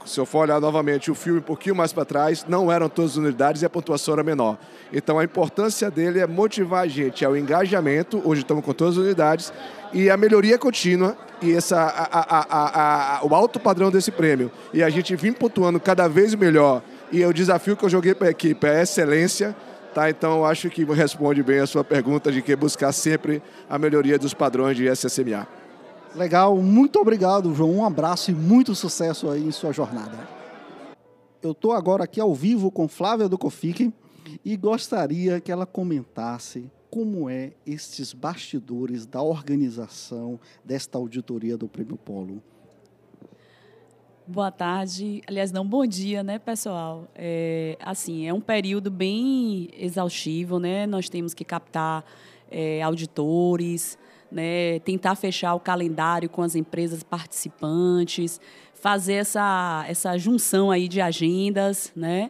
Se 0.04 0.20
eu 0.20 0.26
for 0.26 0.40
olhar 0.40 0.60
novamente 0.60 1.10
o 1.10 1.14
filme 1.14 1.38
um 1.38 1.42
pouquinho 1.42 1.74
mais 1.74 1.90
para 1.92 2.04
trás, 2.04 2.44
não 2.46 2.70
eram 2.70 2.88
todas 2.88 3.12
as 3.12 3.16
unidades 3.16 3.62
e 3.62 3.64
a 3.66 3.70
pontuação 3.70 4.12
era 4.12 4.22
menor. 4.22 4.58
Então 4.92 5.18
a 5.18 5.24
importância 5.24 5.90
dele 5.90 6.20
é 6.20 6.26
motivar 6.26 6.84
a 6.84 6.86
gente 6.86 7.24
ao 7.24 7.34
engajamento, 7.34 8.20
hoje 8.24 8.42
estamos 8.42 8.62
com 8.62 8.74
todas 8.74 8.98
as 8.98 9.02
unidades, 9.02 9.52
e 9.92 10.10
a 10.10 10.16
melhoria 10.18 10.58
contínua 10.58 11.16
e 11.40 11.52
essa, 11.52 11.80
a, 11.80 12.38
a, 12.38 13.16
a, 13.18 13.26
o 13.26 13.34
alto 13.34 13.58
padrão 13.58 13.90
desse 13.90 14.10
prêmio. 14.10 14.50
E 14.72 14.82
a 14.82 14.90
gente 14.90 15.16
vir 15.16 15.34
pontuando 15.34 15.80
cada 15.80 16.06
vez 16.06 16.34
melhor 16.34 16.82
e 17.12 17.24
o 17.24 17.32
desafio 17.32 17.76
que 17.76 17.84
eu 17.84 17.88
joguei 17.88 18.14
para 18.14 18.28
a 18.28 18.30
equipe 18.30 18.66
é 18.66 18.82
excelência. 18.82 19.54
Tá, 19.94 20.10
então, 20.10 20.44
acho 20.44 20.68
que 20.68 20.84
responde 20.84 21.42
bem 21.42 21.60
a 21.60 21.66
sua 21.66 21.82
pergunta 21.82 22.30
de 22.30 22.42
que 22.42 22.54
buscar 22.54 22.92
sempre 22.92 23.42
a 23.68 23.78
melhoria 23.78 24.18
dos 24.18 24.34
padrões 24.34 24.76
de 24.76 24.86
SSMA. 24.86 25.48
Legal, 26.14 26.56
muito 26.56 26.98
obrigado, 26.98 27.54
João. 27.54 27.76
Um 27.76 27.84
abraço 27.84 28.30
e 28.30 28.34
muito 28.34 28.74
sucesso 28.74 29.30
aí 29.30 29.42
em 29.42 29.52
sua 29.52 29.72
jornada. 29.72 30.28
Eu 31.42 31.52
estou 31.52 31.72
agora 31.72 32.04
aqui 32.04 32.20
ao 32.20 32.34
vivo 32.34 32.70
com 32.70 32.88
Flávia 32.88 33.28
do 33.28 33.38
e 34.44 34.56
gostaria 34.56 35.40
que 35.40 35.52
ela 35.52 35.64
comentasse 35.64 36.70
como 36.90 37.28
é 37.28 37.52
estes 37.66 38.12
bastidores 38.12 39.06
da 39.06 39.22
organização 39.22 40.40
desta 40.64 40.98
auditoria 40.98 41.56
do 41.56 41.68
Prêmio 41.68 41.96
Polo. 41.96 42.42
Boa 44.28 44.50
tarde, 44.50 45.22
aliás, 45.24 45.52
não, 45.52 45.64
bom 45.64 45.86
dia, 45.86 46.20
né, 46.20 46.36
pessoal? 46.36 47.06
É, 47.14 47.78
assim, 47.80 48.26
é 48.26 48.34
um 48.34 48.40
período 48.40 48.90
bem 48.90 49.68
exaustivo, 49.78 50.58
né? 50.58 50.84
Nós 50.84 51.08
temos 51.08 51.32
que 51.32 51.44
captar 51.44 52.04
é, 52.50 52.82
auditores, 52.82 53.96
né, 54.28 54.80
tentar 54.80 55.14
fechar 55.14 55.54
o 55.54 55.60
calendário 55.60 56.28
com 56.28 56.42
as 56.42 56.56
empresas 56.56 57.04
participantes, 57.04 58.40
fazer 58.74 59.12
essa, 59.12 59.84
essa 59.88 60.18
junção 60.18 60.72
aí 60.72 60.88
de 60.88 61.00
agendas, 61.00 61.92
né? 61.94 62.28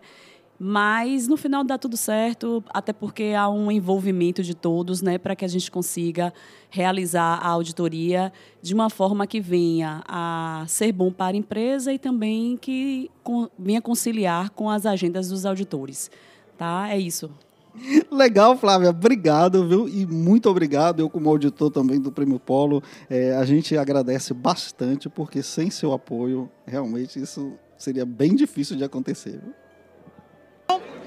Mas 0.59 1.29
no 1.29 1.37
final 1.37 1.63
dá 1.63 1.77
tudo 1.77 1.97
certo, 1.97 2.65
até 2.71 2.93
porque 2.93 3.35
há 3.37 3.49
um 3.49 3.71
envolvimento 3.71 4.43
de 4.43 4.55
todos, 4.55 5.03
né, 5.03 5.19
para 5.19 5.37
que 5.37 5.45
a 5.45 5.49
gente 5.49 5.71
consiga 5.71 6.33
realizar 6.71 7.39
a 7.43 7.49
auditoria 7.49 8.33
de 8.63 8.75
uma 8.75 8.89
forma 8.89 9.27
que 9.27 9.41
venha 9.41 10.03
a 10.09 10.65
ser 10.67 10.93
bom 10.93 11.13
para 11.13 11.37
a 11.37 11.39
empresa 11.39 11.93
e 11.93 11.99
também 11.99 12.57
que 12.57 13.11
venha 13.59 13.83
conciliar 13.83 14.51
com 14.51 14.71
as 14.71 14.87
agendas 14.87 15.29
dos 15.29 15.45
auditores. 15.45 16.11
Tá? 16.57 16.89
É 16.89 16.99
isso. 16.99 17.31
Legal, 18.11 18.57
Flávia, 18.57 18.89
obrigado, 18.89 19.69
viu? 19.69 19.87
E 19.87 20.07
muito 20.07 20.49
obrigado, 20.49 21.01
eu 21.01 21.11
como 21.11 21.29
auditor 21.29 21.71
também 21.71 22.01
do 22.01 22.11
Prêmio 22.11 22.39
Polo, 22.39 22.83
é, 23.11 23.37
a 23.37 23.45
gente 23.45 23.77
agradece 23.77 24.33
bastante, 24.33 25.09
porque 25.11 25.43
sem 25.43 25.71
seu 25.71 25.93
apoio, 25.93 26.51
realmente 26.67 27.21
isso 27.21 27.53
seria 27.77 28.07
bem 28.07 28.35
difícil 28.35 28.75
de 28.75 28.85
acontecer. 28.85 29.39
Viu? 29.43 29.66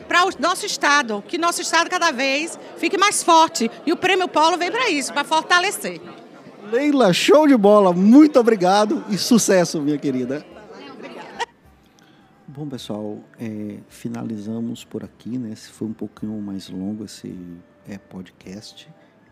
Para 0.10 0.26
o 0.26 0.32
nosso 0.42 0.66
Estado, 0.66 1.24
que 1.28 1.38
nosso 1.38 1.62
Estado 1.62 1.88
cada 1.88 2.10
vez 2.10 2.60
fique 2.78 2.98
mais 2.98 3.22
forte. 3.22 3.70
E 3.86 3.94
o 3.94 3.96
Prêmio 3.96 4.28
Polo 4.28 4.58
vem 4.58 4.72
para 4.72 4.90
isso, 4.90 5.14
para 5.14 5.24
fortalecer. 5.24 6.02
Leila, 6.72 7.14
show 7.14 7.48
de 7.48 7.56
bola, 7.56 7.94
muito 7.94 8.40
obrigado 8.40 9.06
e 9.08 9.18
sucesso, 9.20 9.80
minha 9.80 10.00
querida. 10.00 10.44
Bom, 12.48 12.68
pessoal, 12.68 13.20
é, 13.40 13.78
finalizamos 13.88 14.84
por 14.84 15.04
aqui, 15.04 15.38
né? 15.38 15.52
Esse 15.54 15.70
foi 15.70 15.88
um 15.88 15.94
pouquinho 15.94 16.42
mais 16.42 16.68
longo 16.70 17.06
esse 17.06 17.34
é, 17.88 18.00
podcast 18.00 18.90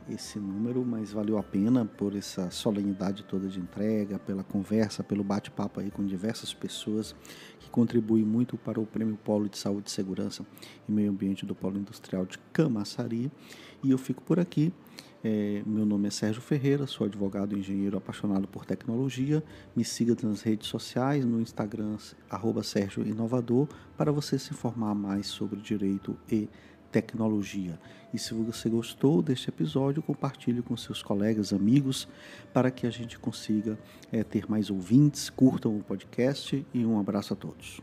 esse 0.10 0.40
número, 0.40 0.86
mas 0.86 1.12
valeu 1.12 1.38
a 1.38 1.44
pena 1.44 1.86
por 1.86 2.16
essa 2.16 2.50
solenidade 2.50 3.24
toda 3.24 3.48
de 3.48 3.60
entrega, 3.60 4.20
pela 4.20 4.44
conversa, 4.44 5.04
pelo 5.04 5.24
bate-papo 5.24 5.80
aí 5.80 5.92
com 5.92 6.06
diversas 6.06 6.54
pessoas 6.54 7.16
que 7.60 7.70
contribuem 7.70 8.24
muito 8.24 8.58
para 8.58 8.80
o 8.80 8.86
Prêmio 8.86 9.18
Polo 9.18 9.50
de 9.50 9.58
Saúde 9.58 9.90
e 9.90 9.92
Segurança 9.92 10.46
e 10.88 10.92
Meio 10.92 11.12
Ambiente 11.12 11.46
do 11.46 11.54
Polo 11.54 11.78
Industrial 11.78 12.26
de 12.26 12.38
Camaçari. 12.54 13.32
E 13.84 13.92
eu 13.92 13.98
fico 13.98 14.24
por 14.24 14.40
aqui. 14.40 14.74
É, 15.24 15.64
meu 15.66 15.86
nome 15.86 16.08
é 16.08 16.12
Sérgio 16.12 16.42
Ferreira, 16.42 16.86
sou 16.86 17.06
advogado 17.06 17.56
e 17.56 17.60
engenheiro 17.60 17.98
apaixonado 17.98 18.48
por 18.48 18.66
tecnologia. 18.66 19.44
Me 19.76 19.84
siga 19.84 20.16
nas 20.24 20.42
redes 20.42 20.68
sociais, 20.68 21.26
no 21.26 21.42
Instagram, 21.42 21.98
arroba 22.30 22.64
Sérgio 22.64 23.06
Inovador, 23.06 23.68
para 23.98 24.12
você 24.12 24.38
se 24.38 24.54
informar 24.54 24.94
mais 24.94 25.28
sobre 25.28 25.60
direito 25.60 26.16
e 26.32 26.48
tecnologia. 26.92 27.80
E 28.14 28.18
se 28.18 28.34
você 28.34 28.70
gostou 28.70 29.22
deste 29.22 29.50
episódio, 29.50 30.02
compartilhe 30.02 30.62
com 30.62 30.76
seus 30.78 31.04
colegas, 31.04 31.52
amigos, 31.52 32.08
para 32.54 32.72
que 32.72 32.88
a 32.88 32.90
gente 32.90 33.20
consiga 33.20 33.78
é, 34.12 34.24
ter 34.24 34.50
mais 34.50 34.70
ouvintes. 34.70 35.30
Curtam 35.30 35.78
o 35.78 35.84
podcast 35.84 36.66
e 36.74 36.86
um 36.86 37.00
abraço 37.00 37.34
a 37.34 37.36
todos. 37.36 37.82